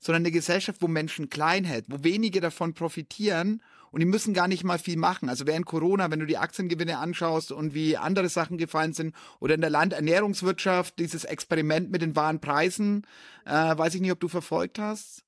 [0.00, 3.62] sondern eine Gesellschaft, wo Menschen klein hält, wo wenige davon profitieren
[3.92, 5.28] und die müssen gar nicht mal viel machen.
[5.28, 9.54] Also während Corona, wenn du die Aktiengewinne anschaust und wie andere Sachen gefallen sind oder
[9.54, 13.06] in der Landernährungswirtschaft, dieses Experiment mit den wahren Preisen,
[13.44, 15.22] äh, weiß ich nicht, ob du verfolgt hast.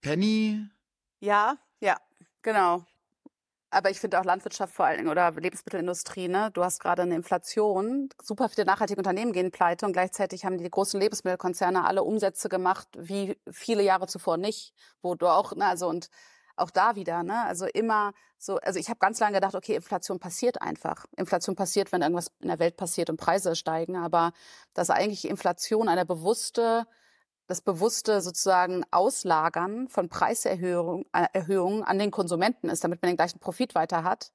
[0.00, 0.64] Penny?
[1.20, 1.58] Ja, ja,
[2.44, 2.84] Genau.
[3.70, 6.50] Aber ich finde auch Landwirtschaft vor allen Dingen oder Lebensmittelindustrie, ne?
[6.52, 10.70] Du hast gerade eine Inflation, super viele nachhaltige Unternehmen gehen pleite und gleichzeitig haben die
[10.70, 15.88] großen Lebensmittelkonzerne alle Umsätze gemacht, wie viele Jahre zuvor nicht, wo du auch, ne, also
[15.88, 16.08] und
[16.56, 17.44] auch da wieder, ne?
[17.46, 21.06] Also immer so, also ich habe ganz lange gedacht, okay, Inflation passiert einfach.
[21.16, 24.32] Inflation passiert, wenn irgendwas in der Welt passiert und Preise steigen, aber
[24.74, 26.86] dass eigentlich Inflation eine bewusste
[27.50, 33.40] das bewusste sozusagen Auslagern von Preiserhöhungen äh, an den Konsumenten ist, damit man den gleichen
[33.40, 34.32] Profit weiter hat.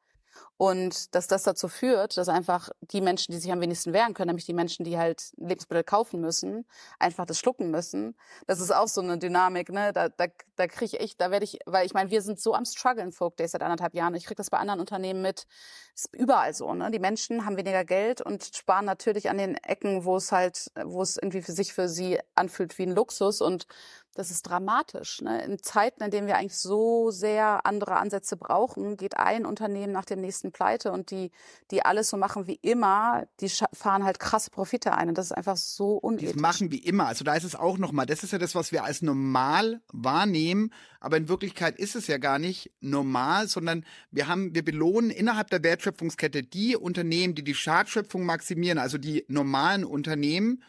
[0.57, 4.29] Und dass das dazu führt, dass einfach die Menschen, die sich am wenigsten wehren können,
[4.29, 6.65] nämlich die Menschen, die halt Lebensmittel kaufen müssen,
[6.97, 8.15] einfach das schlucken müssen.
[8.47, 9.91] Das ist auch so eine Dynamik, ne?
[9.91, 12.63] Da, da, da kriege ich da werde ich, weil ich meine, wir sind so am
[12.63, 14.15] struggeln Folk Days seit anderthalb Jahren.
[14.15, 15.45] Ich kriege das bei anderen Unternehmen mit.
[15.93, 16.89] Ist überall so, ne?
[16.89, 21.01] Die Menschen haben weniger Geld und sparen natürlich an den Ecken, wo es halt, wo
[21.01, 23.67] es irgendwie für sich für sie anfühlt wie ein Luxus und
[24.15, 25.21] das ist dramatisch.
[25.21, 25.43] Ne?
[25.43, 30.05] In Zeiten, in denen wir eigentlich so sehr andere Ansätze brauchen, geht ein Unternehmen nach
[30.05, 31.31] dem nächsten pleite und die,
[31.71, 35.31] die alles so machen wie immer, die fahren halt krasse Profite ein und das ist
[35.31, 36.33] einfach so unethisch.
[36.33, 37.07] Die machen wie immer.
[37.07, 40.71] Also da ist es auch nochmal, das ist ja das, was wir als normal wahrnehmen,
[40.99, 45.49] aber in Wirklichkeit ist es ja gar nicht normal, sondern wir haben, wir belohnen innerhalb
[45.49, 50.63] der Wertschöpfungskette die Unternehmen, die die Schadschöpfung maximieren, also die normalen Unternehmen,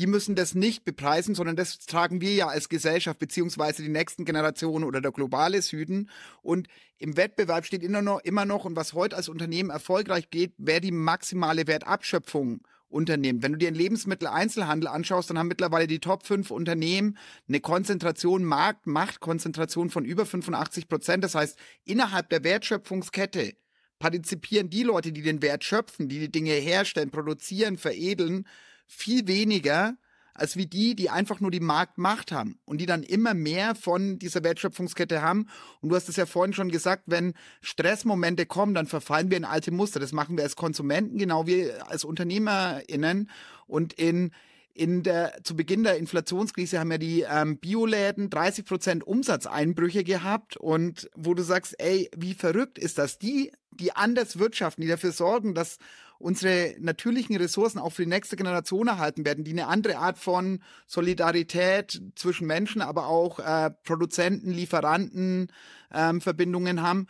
[0.00, 4.24] die müssen das nicht bepreisen, sondern das tragen wir ja als Gesellschaft beziehungsweise die nächsten
[4.24, 6.08] Generationen oder der globale Süden.
[6.40, 10.54] Und im Wettbewerb steht immer noch, immer noch und was heute als Unternehmen erfolgreich geht,
[10.56, 13.42] wer die maximale Wertabschöpfung unternimmt.
[13.42, 18.42] Wenn du dir den Lebensmitteleinzelhandel anschaust, dann haben mittlerweile die Top 5 Unternehmen eine Konzentration,
[18.42, 21.24] Markt, Machtkonzentration von über 85 Prozent.
[21.24, 23.52] Das heißt, innerhalb der Wertschöpfungskette
[23.98, 28.46] partizipieren die Leute, die den Wert schöpfen, die die Dinge herstellen, produzieren, veredeln,
[28.90, 29.94] viel weniger
[30.34, 34.18] als wie die, die einfach nur die Marktmacht haben und die dann immer mehr von
[34.18, 35.48] dieser Wertschöpfungskette haben.
[35.80, 39.44] Und du hast es ja vorhin schon gesagt, wenn Stressmomente kommen, dann verfallen wir in
[39.44, 40.00] alte Muster.
[40.00, 43.30] Das machen wir als Konsumenten, genau wie als UnternehmerInnen.
[43.66, 44.32] Und in
[44.74, 50.56] in der, zu Beginn der Inflationskrise haben ja die ähm, Bioläden 30 Prozent Umsatzeinbrüche gehabt
[50.56, 53.18] und wo du sagst, ey, wie verrückt ist das?
[53.18, 55.78] Die, die anders wirtschaften, die dafür sorgen, dass
[56.18, 60.62] unsere natürlichen Ressourcen auch für die nächste Generation erhalten werden, die eine andere Art von
[60.86, 65.50] Solidarität zwischen Menschen, aber auch äh, Produzenten, Lieferanten
[65.92, 67.06] ähm, Verbindungen haben,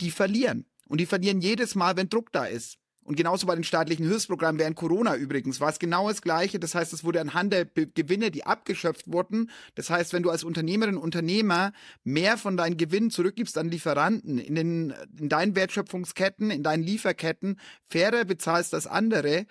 [0.00, 0.66] die verlieren.
[0.88, 2.78] Und die verlieren jedes Mal, wenn Druck da ist.
[3.08, 6.60] Und genauso bei den staatlichen Hilfsprogrammen während Corona übrigens war es genau das Gleiche.
[6.60, 9.50] Das heißt, es wurde anhand der Gewinne, die abgeschöpft wurden.
[9.76, 11.72] Das heißt, wenn du als Unternehmerin, Unternehmer
[12.04, 17.58] mehr von deinen Gewinnen zurückgibst an Lieferanten in, den, in deinen Wertschöpfungsketten, in deinen Lieferketten,
[17.88, 19.46] fairer bezahlst als andere,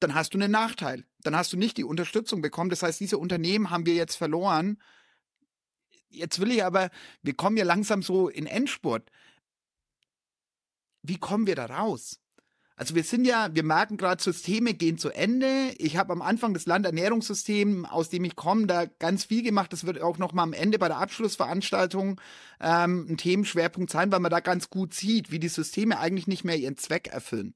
[0.00, 1.04] dann hast du einen Nachteil.
[1.20, 2.70] Dann hast du nicht die Unterstützung bekommen.
[2.70, 4.78] Das heißt, diese Unternehmen haben wir jetzt verloren.
[6.08, 6.88] Jetzt will ich aber,
[7.20, 9.10] wir kommen ja langsam so in Endspurt.
[11.02, 12.21] Wie kommen wir da raus?
[12.76, 15.72] Also wir sind ja, wir merken gerade, Systeme gehen zu Ende.
[15.78, 19.72] Ich habe am Anfang das Landernährungssystem, aus dem ich komme, da ganz viel gemacht.
[19.72, 22.20] Das wird auch noch mal am Ende bei der Abschlussveranstaltung
[22.60, 26.44] ähm, ein Themenschwerpunkt sein, weil man da ganz gut sieht, wie die Systeme eigentlich nicht
[26.44, 27.54] mehr ihren Zweck erfüllen.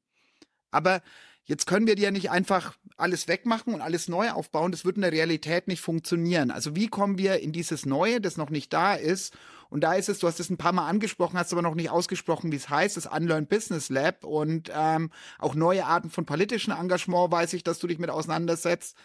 [0.70, 1.02] Aber
[1.46, 4.72] Jetzt können wir dir nicht einfach alles wegmachen und alles neu aufbauen.
[4.72, 6.50] Das wird in der Realität nicht funktionieren.
[6.50, 9.32] Also wie kommen wir in dieses Neue, das noch nicht da ist?
[9.68, 11.90] Und da ist es, du hast es ein paar Mal angesprochen, hast aber noch nicht
[11.90, 16.72] ausgesprochen, wie es heißt, das Unlearn Business Lab und ähm, auch neue Arten von politischem
[16.72, 18.96] Engagement, weiß ich, dass du dich mit auseinandersetzt.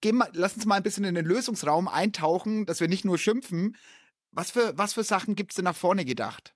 [0.00, 3.18] Geh mal, lass uns mal ein bisschen in den Lösungsraum eintauchen, dass wir nicht nur
[3.18, 3.76] schimpfen.
[4.32, 6.54] Was für, was für Sachen gibt es denn nach vorne gedacht?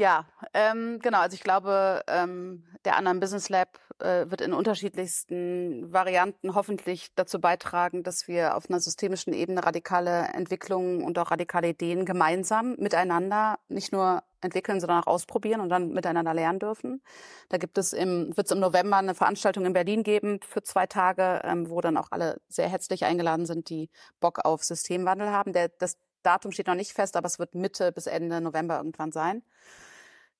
[0.00, 0.24] Ja,
[0.54, 1.18] ähm, genau.
[1.18, 7.38] Also ich glaube, ähm, der anderen Business Lab äh, wird in unterschiedlichsten Varianten hoffentlich dazu
[7.38, 13.58] beitragen, dass wir auf einer systemischen Ebene radikale Entwicklungen und auch radikale Ideen gemeinsam miteinander
[13.68, 17.02] nicht nur entwickeln, sondern auch ausprobieren und dann miteinander lernen dürfen.
[17.50, 20.86] Da gibt es im, wird es im November eine Veranstaltung in Berlin geben für zwei
[20.86, 25.52] Tage, ähm, wo dann auch alle sehr herzlich eingeladen sind, die Bock auf Systemwandel haben.
[25.52, 29.12] Der, das Datum steht noch nicht fest, aber es wird Mitte bis Ende November irgendwann
[29.12, 29.42] sein.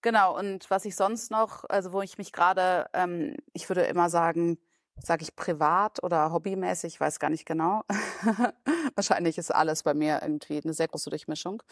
[0.02, 4.08] Genau, und was ich sonst noch, also wo ich mich gerade, ähm, ich würde immer
[4.08, 4.58] sagen,
[5.02, 7.82] sage ich privat oder hobbymäßig, weiß gar nicht genau.
[8.94, 11.62] Wahrscheinlich ist alles bei mir irgendwie eine sehr große Durchmischung.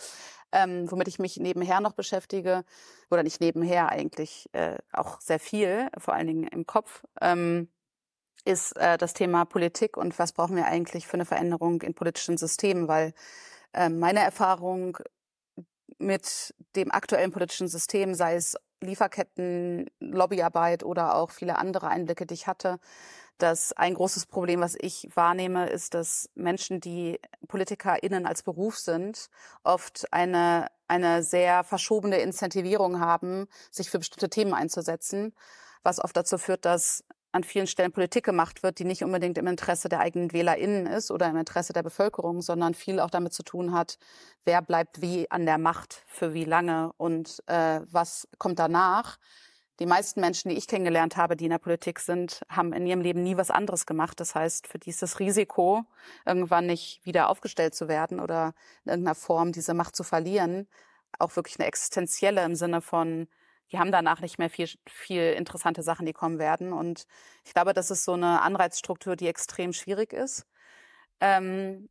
[0.53, 2.65] Ähm, womit ich mich nebenher noch beschäftige,
[3.11, 7.69] oder nicht nebenher eigentlich äh, auch sehr viel, vor allen Dingen im Kopf, ähm,
[8.45, 12.39] ist äh, das Thema Politik und was brauchen wir eigentlich für eine Veränderung in politischen
[12.39, 13.13] Systemen, weil
[13.75, 14.99] äh, meine Erfahrung
[15.99, 22.35] mit dem aktuellen politischen System, sei es Lieferketten, Lobbyarbeit oder auch viele andere Einblicke, die
[22.35, 22.79] ich hatte,
[23.39, 29.29] dass ein großes Problem, was ich wahrnehme, ist, dass Menschen, die PolitikerInnen als Beruf sind,
[29.63, 35.35] oft eine, eine sehr verschobene Incentivierung haben, sich für bestimmte Themen einzusetzen,
[35.83, 39.47] was oft dazu führt, dass an vielen Stellen Politik gemacht wird, die nicht unbedingt im
[39.47, 43.43] Interesse der eigenen WählerInnen ist oder im Interesse der Bevölkerung, sondern viel auch damit zu
[43.43, 43.99] tun hat,
[44.45, 49.19] wer bleibt wie an der Macht für wie lange und äh, was kommt danach.
[49.79, 53.01] Die meisten Menschen, die ich kennengelernt habe, die in der Politik sind, haben in ihrem
[53.01, 54.19] Leben nie was anderes gemacht.
[54.19, 55.85] Das heißt, für die ist das Risiko,
[56.27, 58.55] irgendwann nicht wieder aufgestellt zu werden oder
[58.85, 60.67] in irgendeiner Form diese Macht zu verlieren,
[61.19, 63.29] auch wirklich eine existenzielle im Sinne von,
[63.73, 66.73] die haben danach nicht mehr viel, viel interessante Sachen, die kommen werden.
[66.73, 67.07] Und
[67.45, 70.47] ich glaube, das ist so eine Anreizstruktur, die extrem schwierig ist.
[71.21, 71.89] Ähm,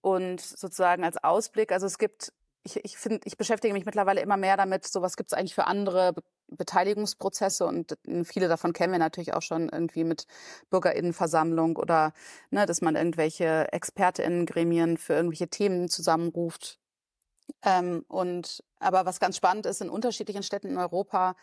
[0.00, 2.32] und sozusagen als Ausblick, also es gibt,
[2.64, 5.54] ich, ich finde, ich beschäftige mich mittlerweile immer mehr damit, so was gibt es eigentlich
[5.54, 6.22] für andere Be
[6.54, 10.26] Beteiligungsprozesse und viele davon kennen wir natürlich auch schon irgendwie mit
[10.68, 12.12] Bürgerinnenversammlung oder
[12.50, 16.78] ne, dass man irgendwelche ExpertInnen-Gremien für irgendwelche Themen zusammenruft
[17.62, 21.34] ähm, und aber was ganz spannend ist, in unterschiedlichen Städten in Europa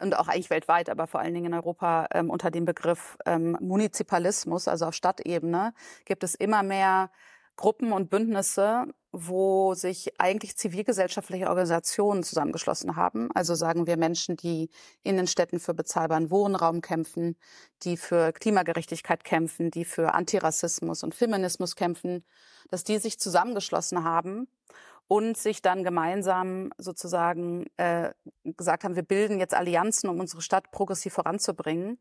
[0.00, 3.56] und auch eigentlich weltweit, aber vor allen Dingen in Europa ähm, unter dem Begriff ähm,
[3.60, 7.10] Munizipalismus, also auf Stadtebene, gibt es immer mehr
[7.56, 13.30] Gruppen und Bündnisse, wo sich eigentlich zivilgesellschaftliche Organisationen zusammengeschlossen haben.
[13.34, 14.70] Also sagen wir Menschen, die
[15.02, 17.36] in den Städten für bezahlbaren Wohnraum kämpfen,
[17.82, 22.22] die für Klimagerechtigkeit kämpfen, die für Antirassismus und Feminismus kämpfen,
[22.70, 24.46] dass die sich zusammengeschlossen haben
[25.08, 28.12] und sich dann gemeinsam sozusagen äh,
[28.44, 31.98] gesagt haben, wir bilden jetzt Allianzen, um unsere Stadt progressiv voranzubringen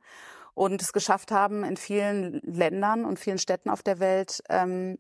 [0.54, 4.98] und es geschafft haben, in vielen Ländern und vielen Städten auf der Welt ähm,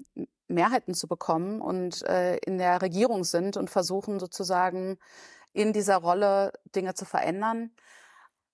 [0.47, 4.97] Mehrheiten zu bekommen und äh, in der Regierung sind und versuchen sozusagen
[5.51, 7.71] in dieser Rolle Dinge zu verändern.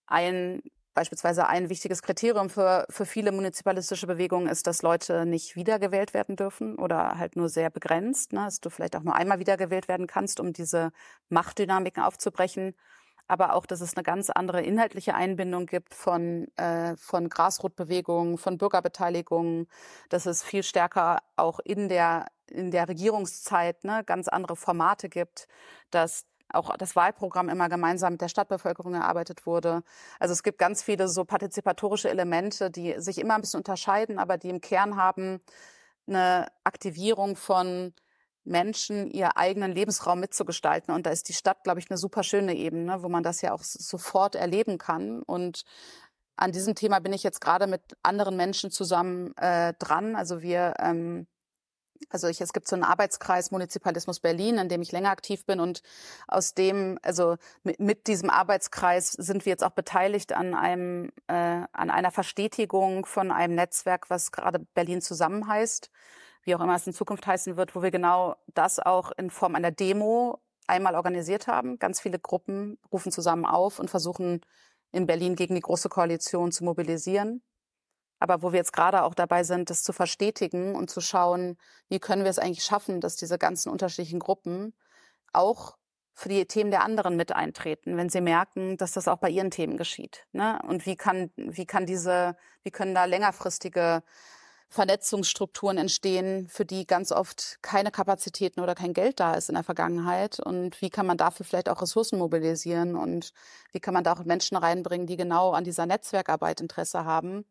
[0.07, 0.63] Ein
[0.93, 6.35] Beispielsweise ein wichtiges Kriterium für, für viele munizipalistische Bewegungen ist, dass Leute nicht wiedergewählt werden
[6.35, 8.45] dürfen oder halt nur sehr begrenzt, ne?
[8.45, 10.91] dass du vielleicht auch nur einmal wiedergewählt werden kannst, um diese
[11.29, 12.75] Machtdynamiken aufzubrechen.
[13.27, 18.57] Aber auch, dass es eine ganz andere inhaltliche Einbindung gibt von, äh, von Grasrotbewegungen, von
[18.57, 19.67] Bürgerbeteiligungen,
[20.09, 25.47] dass es viel stärker auch in der, in der Regierungszeit ne, ganz andere Formate gibt,
[25.89, 29.83] dass auch das Wahlprogramm immer gemeinsam mit der Stadtbevölkerung erarbeitet wurde.
[30.19, 34.37] Also es gibt ganz viele so partizipatorische Elemente, die sich immer ein bisschen unterscheiden, aber
[34.37, 35.39] die im Kern haben
[36.07, 37.93] eine Aktivierung von
[38.45, 40.93] Menschen, ihr eigenen Lebensraum mitzugestalten.
[40.93, 43.53] Und da ist die Stadt, glaube ich, eine super schöne Ebene, wo man das ja
[43.53, 45.23] auch sofort erleben kann.
[45.23, 45.63] Und
[46.35, 50.15] an diesem Thema bin ich jetzt gerade mit anderen Menschen zusammen äh, dran.
[50.15, 51.27] Also wir ähm,
[52.09, 55.59] also ich, es gibt so einen Arbeitskreis Munizipalismus Berlin, in dem ich länger aktiv bin
[55.59, 55.81] und
[56.27, 61.33] aus dem, also mit, mit diesem Arbeitskreis sind wir jetzt auch beteiligt an einem, äh,
[61.71, 65.89] an einer Verstetigung von einem Netzwerk, was gerade Berlin zusammen heißt,
[66.43, 69.55] wie auch immer es in Zukunft heißen wird, wo wir genau das auch in Form
[69.55, 71.79] einer Demo einmal organisiert haben.
[71.79, 74.41] Ganz viele Gruppen rufen zusammen auf und versuchen
[74.91, 77.41] in Berlin gegen die Große Koalition zu mobilisieren
[78.23, 81.57] aber wo wir jetzt gerade auch dabei sind, das zu verstetigen und zu schauen,
[81.89, 84.73] wie können wir es eigentlich schaffen, dass diese ganzen unterschiedlichen Gruppen
[85.33, 85.75] auch
[86.13, 89.51] für die Themen der anderen mit eintreten, wenn sie merken, dass das auch bei ihren
[89.51, 90.25] Themen geschieht.
[90.31, 90.57] Ne?
[90.65, 94.03] Und wie kann, wie kann diese, wie können da längerfristige
[94.73, 99.63] Vernetzungsstrukturen entstehen, für die ganz oft keine Kapazitäten oder kein Geld da ist in der
[99.63, 100.39] Vergangenheit.
[100.39, 103.33] Und wie kann man dafür vielleicht auch Ressourcen mobilisieren und
[103.71, 107.45] wie kann man da auch Menschen reinbringen, die genau an dieser Netzwerkarbeit Interesse haben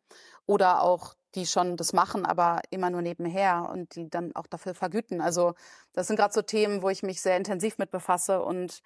[0.47, 4.75] oder auch die schon das machen, aber immer nur nebenher und die dann auch dafür
[4.75, 5.21] vergüten.
[5.21, 5.55] Also
[5.93, 8.83] das sind gerade so Themen, wo ich mich sehr intensiv mit befasse und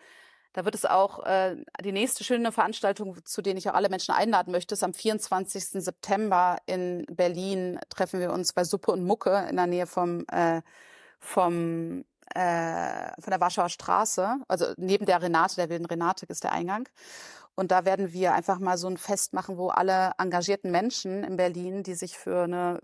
[0.57, 1.55] da wird es auch äh,
[1.85, 5.85] die nächste schöne Veranstaltung, zu denen ich auch alle Menschen einladen möchte, ist am 24.
[5.85, 7.79] September in Berlin.
[7.91, 10.63] Treffen wir uns bei Suppe und Mucke in der Nähe vom, äh,
[11.21, 16.53] vom äh, von der Warschauer Straße, also neben der Renate, der wilden Renate ist der
[16.53, 16.89] Eingang.
[17.55, 21.37] Und da werden wir einfach mal so ein Fest machen, wo alle engagierten Menschen in
[21.37, 22.81] Berlin, die sich für eine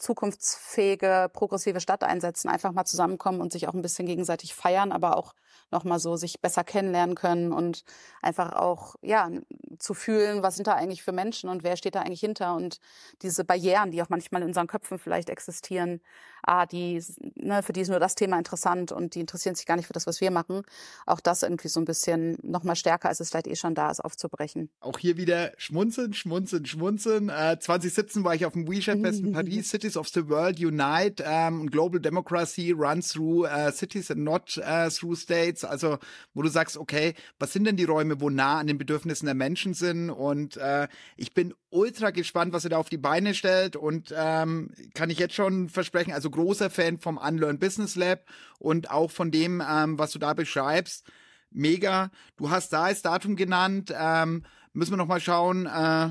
[0.00, 5.16] zukunftsfähige, progressive Stadt einsetzen, einfach mal zusammenkommen und sich auch ein bisschen gegenseitig feiern, aber
[5.16, 5.34] auch
[5.70, 7.84] nochmal so sich besser kennenlernen können und
[8.22, 9.30] einfach auch, ja,
[9.78, 12.80] zu fühlen, was sind da eigentlich für Menschen und wer steht da eigentlich hinter und
[13.22, 16.00] diese Barrieren, die auch manchmal in unseren Köpfen vielleicht existieren,
[16.42, 17.02] ah, die,
[17.36, 19.92] ne, für die ist nur das Thema interessant und die interessieren sich gar nicht für
[19.92, 20.62] das, was wir machen,
[21.06, 24.00] auch das irgendwie so ein bisschen nochmal stärker, als es vielleicht eh schon da ist,
[24.00, 24.70] aufzubrechen.
[24.80, 27.28] Auch hier wieder schmunzeln, schmunzeln, schmunzeln.
[27.28, 31.60] Äh, 2017 war ich auf dem WeChat-Fest in Paris, Cities of the World Unite ähm,
[31.62, 35.64] und Global Democracy runs through uh, cities and not uh, through states.
[35.64, 35.98] Also
[36.34, 39.34] wo du sagst, okay, was sind denn die Räume, wo nah an den Bedürfnissen der
[39.34, 40.10] Menschen sind?
[40.10, 44.70] Und äh, ich bin ultra gespannt, was ihr da auf die Beine stellt und ähm,
[44.94, 48.24] kann ich jetzt schon versprechen, also großer Fan vom Unlearn Business Lab
[48.58, 51.06] und auch von dem, ähm, was du da beschreibst.
[51.50, 52.10] Mega.
[52.36, 53.92] Du hast da als Datum genannt.
[53.96, 55.66] Ähm, müssen wir noch mal schauen.
[55.66, 56.10] Äh,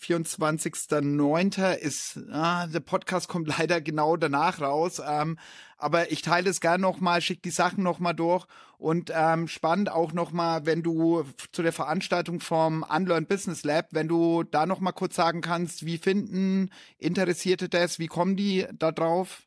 [0.00, 1.74] 24.09.
[1.78, 5.00] ist, ah, der Podcast kommt leider genau danach raus.
[5.04, 5.38] Ähm,
[5.78, 8.46] aber ich teile es gerne nochmal, schick die Sachen nochmal durch
[8.78, 14.08] und ähm, spannend auch nochmal, wenn du zu der Veranstaltung vom Unlearn Business Lab, wenn
[14.08, 19.45] du da nochmal kurz sagen kannst, wie finden Interessierte das, wie kommen die da drauf?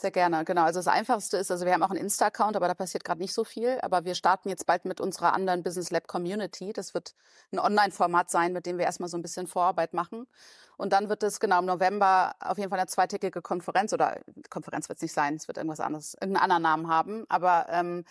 [0.00, 0.64] Sehr gerne, genau.
[0.64, 3.32] Also das Einfachste ist, also wir haben auch einen Insta-Account, aber da passiert gerade nicht
[3.32, 3.78] so viel.
[3.80, 6.72] Aber wir starten jetzt bald mit unserer anderen Business Lab Community.
[6.72, 7.14] Das wird
[7.52, 10.26] ein Online-Format sein, mit dem wir erstmal so ein bisschen Vorarbeit machen.
[10.76, 14.20] Und dann wird es genau im November auf jeden Fall eine zweitägige Konferenz oder
[14.50, 17.24] Konferenz wird es nicht sein, es wird irgendwas anderes, irgendeinen anderen Namen haben.
[17.28, 18.04] Aber ähm,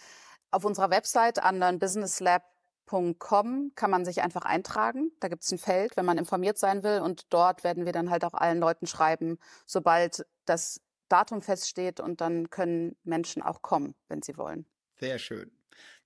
[0.51, 5.11] auf unserer Website onlinebusinesslab.com kann man sich einfach eintragen.
[5.19, 7.01] Da gibt es ein Feld, wenn man informiert sein will.
[7.01, 10.79] Und dort werden wir dann halt auch allen Leuten schreiben, sobald das
[11.13, 14.65] Datum feststeht und dann können Menschen auch kommen, wenn sie wollen.
[14.99, 15.51] Sehr schön.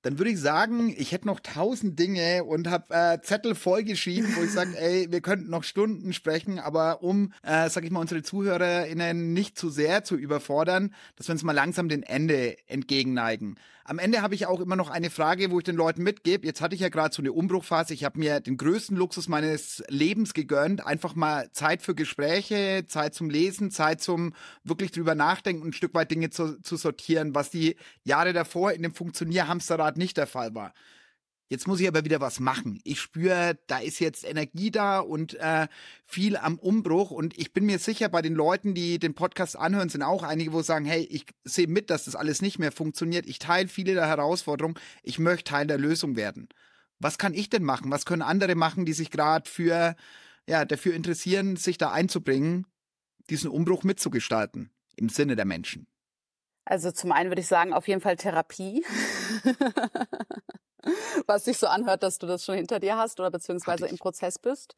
[0.02, 4.44] Dann würde ich sagen, ich hätte noch tausend Dinge und habe äh, Zettel vollgeschrieben, wo
[4.44, 8.22] ich sage, ey, wir könnten noch Stunden sprechen, aber um, äh, sag ich mal, unsere
[8.22, 13.58] ZuhörerInnen nicht zu sehr zu überfordern, dass wir uns mal langsam dem Ende entgegenneigen.
[13.90, 16.46] Am Ende habe ich auch immer noch eine Frage, wo ich den Leuten mitgebe.
[16.46, 17.94] Jetzt hatte ich ja gerade so eine Umbruchphase.
[17.94, 20.86] Ich habe mir den größten Luxus meines Lebens gegönnt.
[20.86, 24.34] Einfach mal Zeit für Gespräche, Zeit zum Lesen, Zeit zum
[24.66, 28.84] wirklich drüber nachdenken, ein Stück weit Dinge zu, zu sortieren, was die Jahre davor in
[28.84, 30.74] dem Funktionierhamsterrad nicht der Fall war.
[31.50, 32.80] Jetzt muss ich aber wieder was machen.
[32.84, 35.68] Ich spüre, da ist jetzt Energie da und äh,
[36.06, 37.10] viel am Umbruch.
[37.10, 40.52] Und ich bin mir sicher, bei den Leuten, die den Podcast anhören, sind auch einige,
[40.52, 43.26] wo sagen, hey, ich sehe mit, dass das alles nicht mehr funktioniert.
[43.26, 44.76] Ich teile viele der Herausforderungen.
[45.04, 46.50] Ich möchte Teil der Lösung werden.
[47.00, 47.92] Was kann ich denn machen?
[47.92, 49.96] Was können andere machen, die sich gerade für,
[50.50, 52.66] ja, dafür interessieren, sich da einzubringen,
[53.30, 55.88] diesen Umbruch mitzugestalten im Sinne der Menschen?
[56.66, 58.84] Also zum einen würde ich sagen, auf jeden Fall Therapie.
[61.28, 64.40] Was sich so anhört, dass du das schon hinter dir hast oder beziehungsweise im Prozess
[64.40, 64.76] bist.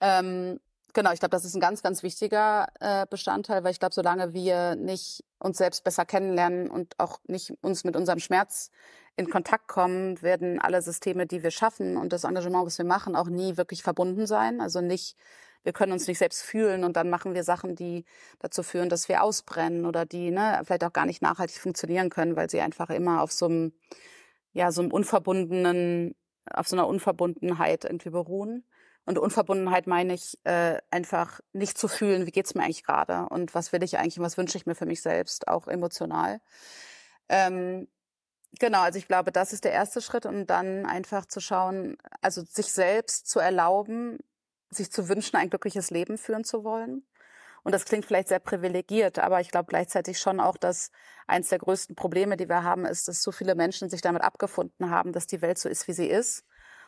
[0.00, 0.60] Ähm,
[0.92, 4.32] genau, ich glaube, das ist ein ganz, ganz wichtiger äh, Bestandteil, weil ich glaube, solange
[4.32, 8.70] wir nicht uns selbst besser kennenlernen und auch nicht uns mit unserem Schmerz
[9.16, 13.14] in Kontakt kommen, werden alle Systeme, die wir schaffen und das Engagement, was wir machen,
[13.14, 14.60] auch nie wirklich verbunden sein.
[14.60, 15.16] Also nicht
[15.64, 18.04] wir können uns nicht selbst fühlen und dann machen wir Sachen, die
[18.38, 22.36] dazu führen, dass wir ausbrennen oder die ne, vielleicht auch gar nicht nachhaltig funktionieren können,
[22.36, 23.72] weil sie einfach immer auf so einem,
[24.54, 26.14] ja, so einem unverbundenen,
[26.50, 28.64] auf so einer Unverbundenheit irgendwie beruhen.
[29.04, 33.54] Und Unverbundenheit meine ich äh, einfach nicht zu fühlen, wie geht's mir eigentlich gerade und
[33.54, 36.40] was will ich eigentlich und was wünsche ich mir für mich selbst, auch emotional.
[37.28, 37.86] Ähm,
[38.58, 42.42] genau, also ich glaube, das ist der erste Schritt und dann einfach zu schauen, also
[42.44, 44.18] sich selbst zu erlauben,
[44.70, 47.04] sich zu wünschen, ein glückliches Leben führen zu wollen.
[47.64, 50.90] Und das klingt vielleicht sehr privilegiert, aber ich glaube gleichzeitig schon auch, dass
[51.26, 54.90] eins der größten Probleme, die wir haben, ist, dass so viele Menschen sich damit abgefunden
[54.90, 56.44] haben, dass die Welt so ist, wie sie ist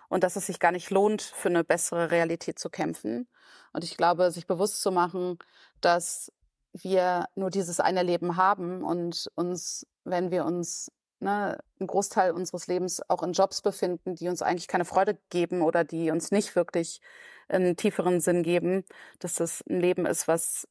[0.09, 3.27] und dass es sich gar nicht lohnt, für eine bessere Realität zu kämpfen.
[3.72, 5.39] Und ich glaube, sich bewusst zu machen,
[5.81, 6.31] dass
[6.74, 12.66] wir nur dieses eine Leben haben und uns, wenn wir uns ne, einen Großteil unseres
[12.66, 16.55] Lebens auch in Jobs befinden, die uns eigentlich keine Freude geben oder die uns nicht
[16.55, 17.01] wirklich
[17.49, 18.84] einen tieferen Sinn geben,
[19.18, 20.68] dass das ein Leben ist, was,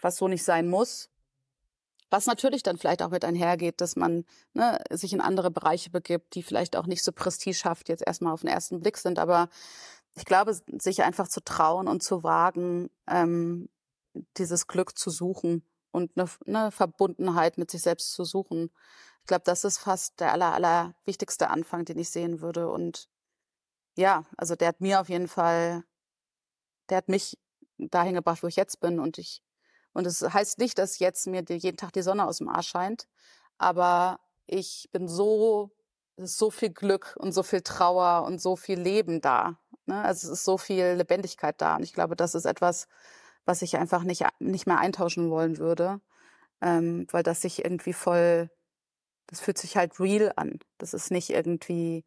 [0.00, 1.08] was so nicht sein muss.
[2.08, 6.34] Was natürlich dann vielleicht auch mit einhergeht, dass man ne, sich in andere Bereiche begibt,
[6.36, 9.18] die vielleicht auch nicht so prestigehaft jetzt erstmal auf den ersten Blick sind.
[9.18, 9.48] Aber
[10.14, 13.68] ich glaube, sich einfach zu trauen und zu wagen, ähm,
[14.36, 18.70] dieses Glück zu suchen und eine, eine Verbundenheit mit sich selbst zu suchen.
[19.22, 22.70] Ich glaube, das ist fast der aller, aller wichtigste Anfang, den ich sehen würde.
[22.70, 23.08] Und
[23.96, 25.84] ja, also der hat mir auf jeden Fall,
[26.88, 27.38] der hat mich
[27.78, 28.98] dahin gebracht, wo ich jetzt bin.
[28.98, 29.42] Und ich,
[29.92, 33.08] und es heißt nicht, dass jetzt mir jeden Tag die Sonne aus dem Arsch scheint,
[33.58, 35.70] aber ich bin so,
[36.16, 39.58] es ist so viel Glück und so viel Trauer und so viel Leben da.
[39.86, 40.00] Ne?
[40.02, 41.76] Also es ist so viel Lebendigkeit da.
[41.76, 42.88] Und ich glaube, das ist etwas,
[43.44, 46.00] was ich einfach nicht, nicht mehr eintauschen wollen würde,
[46.60, 48.50] ähm, weil das sich irgendwie voll,
[49.28, 50.58] das fühlt sich halt real an.
[50.78, 52.04] Das ist nicht irgendwie,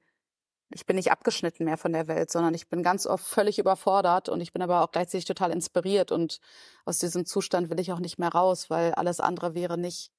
[0.72, 4.30] ich bin nicht abgeschnitten mehr von der Welt, sondern ich bin ganz oft völlig überfordert
[4.30, 6.40] und ich bin aber auch gleichzeitig total inspiriert und
[6.86, 10.12] aus diesem Zustand will ich auch nicht mehr raus, weil alles andere wäre nicht,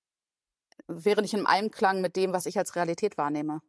[0.89, 3.61] wäre nicht im Einklang mit dem, was ich als Realität wahrnehme.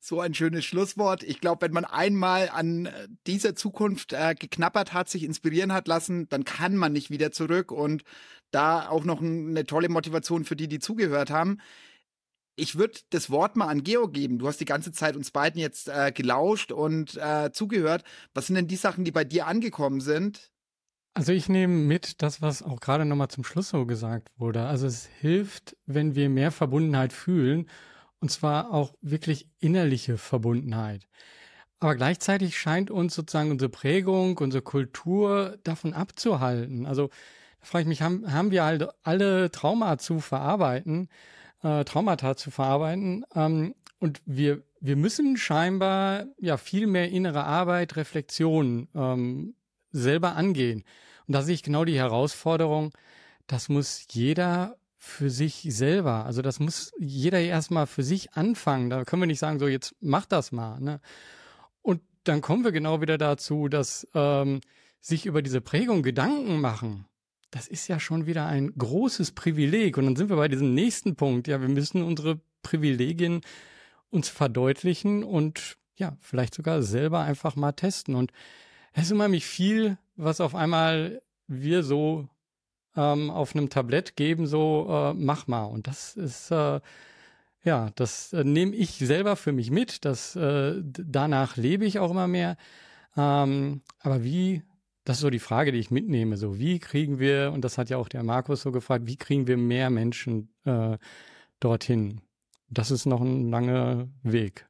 [0.00, 1.24] So ein schönes Schlusswort.
[1.24, 5.88] Ich glaube, wenn man einmal an äh, dieser Zukunft äh, geknappert hat, sich inspirieren hat
[5.88, 7.72] lassen, dann kann man nicht wieder zurück.
[7.72, 8.04] Und
[8.52, 11.58] da auch noch eine tolle Motivation für die, die zugehört haben.
[12.58, 14.38] Ich würde das Wort mal an Geo geben.
[14.38, 18.02] Du hast die ganze Zeit uns beiden jetzt äh, gelauscht und äh, zugehört.
[18.34, 20.50] Was sind denn die Sachen, die bei dir angekommen sind?
[21.14, 24.66] Also ich nehme mit das, was auch gerade nochmal zum Schluss so gesagt wurde.
[24.66, 27.68] Also es hilft, wenn wir mehr Verbundenheit fühlen
[28.20, 31.06] und zwar auch wirklich innerliche Verbundenheit.
[31.78, 36.86] Aber gleichzeitig scheint uns sozusagen unsere Prägung, unsere Kultur davon abzuhalten.
[36.86, 37.08] Also
[37.60, 41.08] da frage ich mich, haben, haben wir halt alle Trauma zu verarbeiten,
[41.62, 43.24] äh, Traumata zu verarbeiten?
[43.34, 49.54] Ähm, und wir, wir müssen scheinbar ja viel mehr innere Arbeit, Reflexion ähm,
[49.90, 50.84] selber angehen.
[51.26, 52.92] Und da sehe ich genau die Herausforderung,
[53.46, 56.26] das muss jeder für sich selber.
[56.26, 58.90] Also das muss jeder erstmal für sich anfangen.
[58.90, 60.80] Da können wir nicht sagen, so jetzt mach das mal.
[60.80, 61.00] Ne?
[61.82, 64.60] Und dann kommen wir genau wieder dazu, dass ähm,
[65.00, 67.06] sich über diese Prägung Gedanken machen.
[67.50, 69.96] Das ist ja schon wieder ein großes Privileg.
[69.96, 71.48] Und dann sind wir bei diesem nächsten Punkt.
[71.48, 73.40] Ja, wir müssen unsere Privilegien
[74.10, 78.14] uns verdeutlichen und ja, vielleicht sogar selber einfach mal testen.
[78.14, 78.32] Und
[78.92, 82.28] es ist unheimlich viel, was auf einmal wir so
[82.96, 85.64] ähm, auf einem Tablett geben, so äh, mach mal.
[85.64, 86.80] Und das ist äh,
[87.64, 90.04] ja, das äh, nehme ich selber für mich mit.
[90.04, 92.56] Das äh, danach lebe ich auch immer mehr.
[93.16, 94.62] Ähm, aber wie
[95.08, 96.36] das ist so die Frage, die ich mitnehme.
[96.36, 99.46] So, wie kriegen wir, und das hat ja auch der Markus so gefragt, wie kriegen
[99.46, 100.98] wir mehr Menschen äh,
[101.60, 102.20] dorthin?
[102.68, 104.68] Das ist noch ein langer Weg.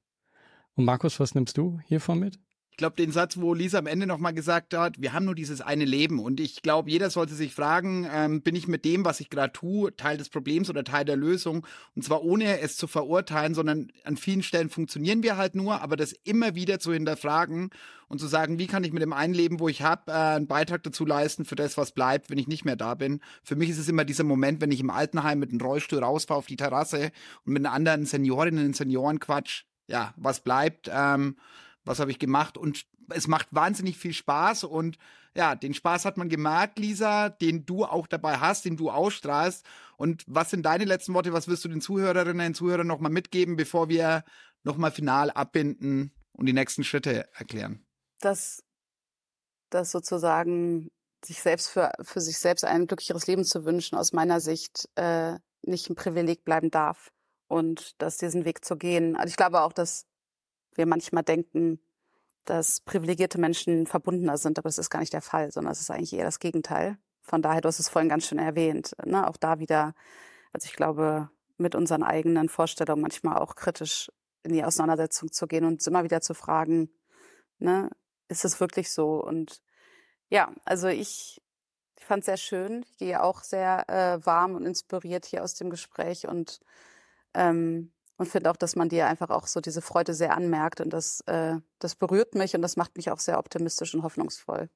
[0.77, 2.39] Und Markus, was nimmst du hiervon mit?
[2.79, 5.61] Ich glaube, den Satz, wo Lisa am Ende nochmal gesagt hat, wir haben nur dieses
[5.61, 6.21] eine Leben.
[6.21, 9.53] Und ich glaube, jeder sollte sich fragen, ähm, bin ich mit dem, was ich gerade
[9.53, 11.67] tue, Teil des Problems oder Teil der Lösung?
[11.97, 15.97] Und zwar ohne es zu verurteilen, sondern an vielen Stellen funktionieren wir halt nur, aber
[15.97, 17.71] das immer wieder zu hinterfragen
[18.07, 20.47] und zu sagen, wie kann ich mit dem einen Leben, wo ich habe, äh, einen
[20.47, 23.19] Beitrag dazu leisten für das, was bleibt, wenn ich nicht mehr da bin.
[23.43, 26.39] Für mich ist es immer dieser Moment, wenn ich im Altenheim mit einem Rollstuhl rausfahre
[26.39, 27.11] auf die Terrasse
[27.45, 29.65] und mit anderen Seniorinnen und Senioren quatsch.
[29.89, 30.89] Ja, was bleibt?
[30.93, 31.35] Ähm,
[31.89, 34.99] was habe ich gemacht und es macht wahnsinnig viel Spaß und
[35.35, 39.65] ja, den Spaß hat man gemerkt, Lisa, den du auch dabei hast, den du ausstrahlst.
[39.97, 41.33] Und was sind deine letzten Worte?
[41.33, 44.25] Was wirst du den Zuhörerinnen und Zuhörern nochmal mitgeben, bevor wir
[44.65, 47.87] nochmal final abbinden und die nächsten Schritte erklären?
[48.21, 48.65] Dass,
[49.71, 50.91] dass sozusagen
[51.25, 55.39] sich selbst für, für sich selbst ein glücklicheres Leben zu wünschen, aus meiner Sicht äh,
[55.63, 57.13] nicht ein Privileg bleiben darf.
[57.47, 59.17] Und dass diesen Weg zu gehen.
[59.17, 60.05] Also ich glaube auch, dass
[60.79, 61.81] wir manchmal denken,
[62.45, 65.91] dass privilegierte Menschen verbundener sind, aber das ist gar nicht der Fall, sondern es ist
[65.91, 66.97] eigentlich eher das Gegenteil.
[67.21, 69.29] Von daher, du hast es vorhin ganz schön erwähnt, ne?
[69.29, 69.95] auch da wieder,
[70.53, 74.11] also ich glaube, mit unseren eigenen Vorstellungen manchmal auch kritisch
[74.45, 76.89] in die Auseinandersetzung zu gehen und immer wieder zu fragen,
[77.59, 77.91] ne,
[78.29, 79.23] ist es wirklich so?
[79.23, 79.61] Und
[80.31, 81.43] ja, also ich,
[81.97, 82.83] ich fand es sehr schön.
[82.83, 86.61] Ich gehe auch sehr äh, warm und inspiriert hier aus dem Gespräch und
[87.35, 90.93] ähm, und finde auch, dass man dir einfach auch so diese Freude sehr anmerkt und
[90.93, 94.69] das, äh, das berührt mich und das macht mich auch sehr optimistisch und hoffnungsvoll.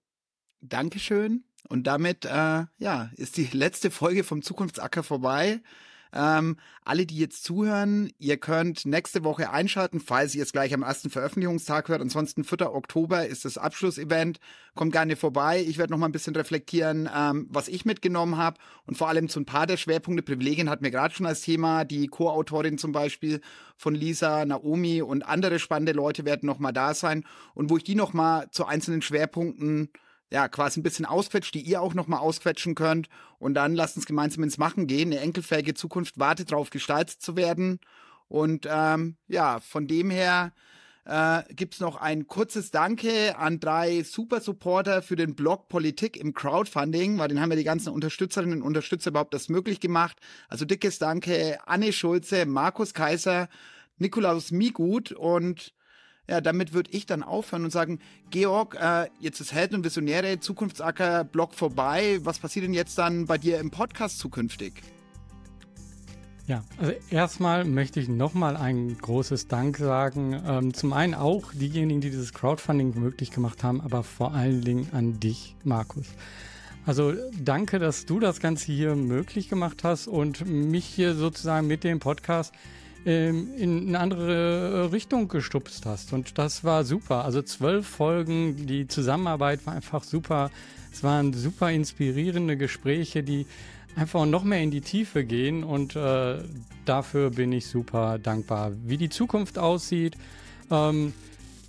[0.60, 1.44] Dankeschön.
[1.68, 5.60] Und damit äh, ja, ist die letzte Folge vom Zukunftsacker vorbei.
[6.14, 10.82] Ähm, alle, die jetzt zuhören, ihr könnt nächste Woche einschalten, falls ihr es gleich am
[10.82, 12.02] ersten Veröffentlichungstag hört.
[12.02, 12.74] Ansonsten 4.
[12.74, 14.38] Oktober ist das Abschlussevent.
[14.74, 15.64] Kommt gerne vorbei.
[15.66, 19.28] Ich werde noch mal ein bisschen reflektieren, ähm, was ich mitgenommen habe und vor allem
[19.28, 20.22] zu ein paar der Schwerpunkte.
[20.22, 21.84] Privilegien hatten wir gerade schon als Thema.
[21.84, 23.40] Die Co-Autorin zum Beispiel
[23.76, 27.84] von Lisa, Naomi und andere spannende Leute werden noch mal da sein und wo ich
[27.84, 29.90] die noch mal zu einzelnen Schwerpunkten
[30.32, 33.08] ja, quasi ein bisschen ausquetscht, die ihr auch nochmal ausquetschen könnt.
[33.38, 35.12] Und dann lasst uns gemeinsam ins Machen gehen.
[35.12, 37.80] Eine enkelfähige Zukunft wartet darauf, gestaltet zu werden.
[38.28, 40.52] Und ähm, ja, von dem her
[41.04, 47.18] äh, gibt noch ein kurzes Danke an drei Super-Supporter für den Blog Politik im Crowdfunding,
[47.18, 50.16] weil den haben ja die ganzen Unterstützerinnen und Unterstützer überhaupt das möglich gemacht.
[50.48, 53.50] Also dickes Danke Anne Schulze, Markus Kaiser,
[53.98, 55.74] Nikolaus Migut und
[56.28, 57.98] ja, damit würde ich dann aufhören und sagen,
[58.30, 62.20] Georg, äh, jetzt ist Helden und Visionäre Zukunftsacker-Blog vorbei.
[62.22, 64.82] Was passiert denn jetzt dann bei dir im Podcast zukünftig?
[66.46, 70.40] Ja, also erstmal möchte ich nochmal ein großes Dank sagen.
[70.46, 74.88] Ähm, zum einen auch diejenigen, die dieses Crowdfunding möglich gemacht haben, aber vor allen Dingen
[74.92, 76.06] an dich, Markus.
[76.84, 81.84] Also danke, dass du das Ganze hier möglich gemacht hast und mich hier sozusagen mit
[81.84, 82.52] dem Podcast
[83.04, 86.12] ähm, in eine andere äh, Richtung gestupst hast.
[86.12, 87.24] Und das war super.
[87.24, 90.50] Also zwölf Folgen, die Zusammenarbeit war einfach super.
[90.92, 93.46] Es waren super inspirierende Gespräche, die
[93.96, 95.64] einfach noch mehr in die Tiefe gehen.
[95.64, 96.38] Und äh,
[96.84, 98.72] dafür bin ich super dankbar.
[98.84, 100.16] Wie die Zukunft aussieht,
[100.70, 101.12] ähm,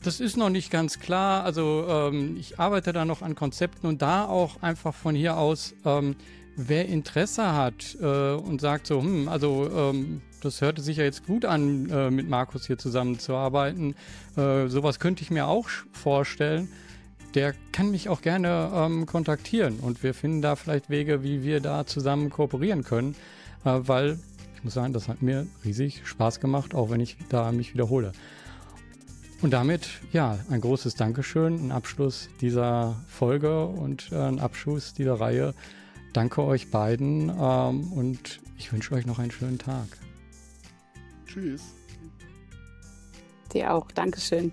[0.04, 1.44] das ist noch nicht ganz klar.
[1.46, 5.74] Also ähm, ich arbeite da noch an Konzepten und da auch einfach von hier aus,
[5.86, 6.16] ähm,
[6.56, 11.26] wer Interesse hat äh, und sagt so, hm, also ähm, das hörte sich ja jetzt
[11.26, 13.96] gut an, äh, mit Markus hier zusammenzuarbeiten.
[14.36, 16.70] Äh, sowas könnte ich mir auch vorstellen.
[17.36, 21.62] Der kann mich auch gerne ähm, kontaktieren und wir finden da vielleicht Wege, wie wir
[21.62, 23.16] da zusammen kooperieren können,
[23.66, 24.20] äh, weil
[24.56, 28.12] ich muss sagen, das hat mir riesig Spaß gemacht, auch wenn ich da mich wiederhole.
[29.42, 35.20] Und damit, ja, ein großes Dankeschön, ein Abschluss dieser Folge und äh, ein Abschluss dieser
[35.20, 35.54] Reihe.
[36.14, 40.03] Danke euch beiden ähm, und ich wünsche euch noch einen schönen Tag.
[41.34, 41.74] Tschüss.
[43.54, 43.92] Dir auch.
[43.92, 44.52] Dankeschön.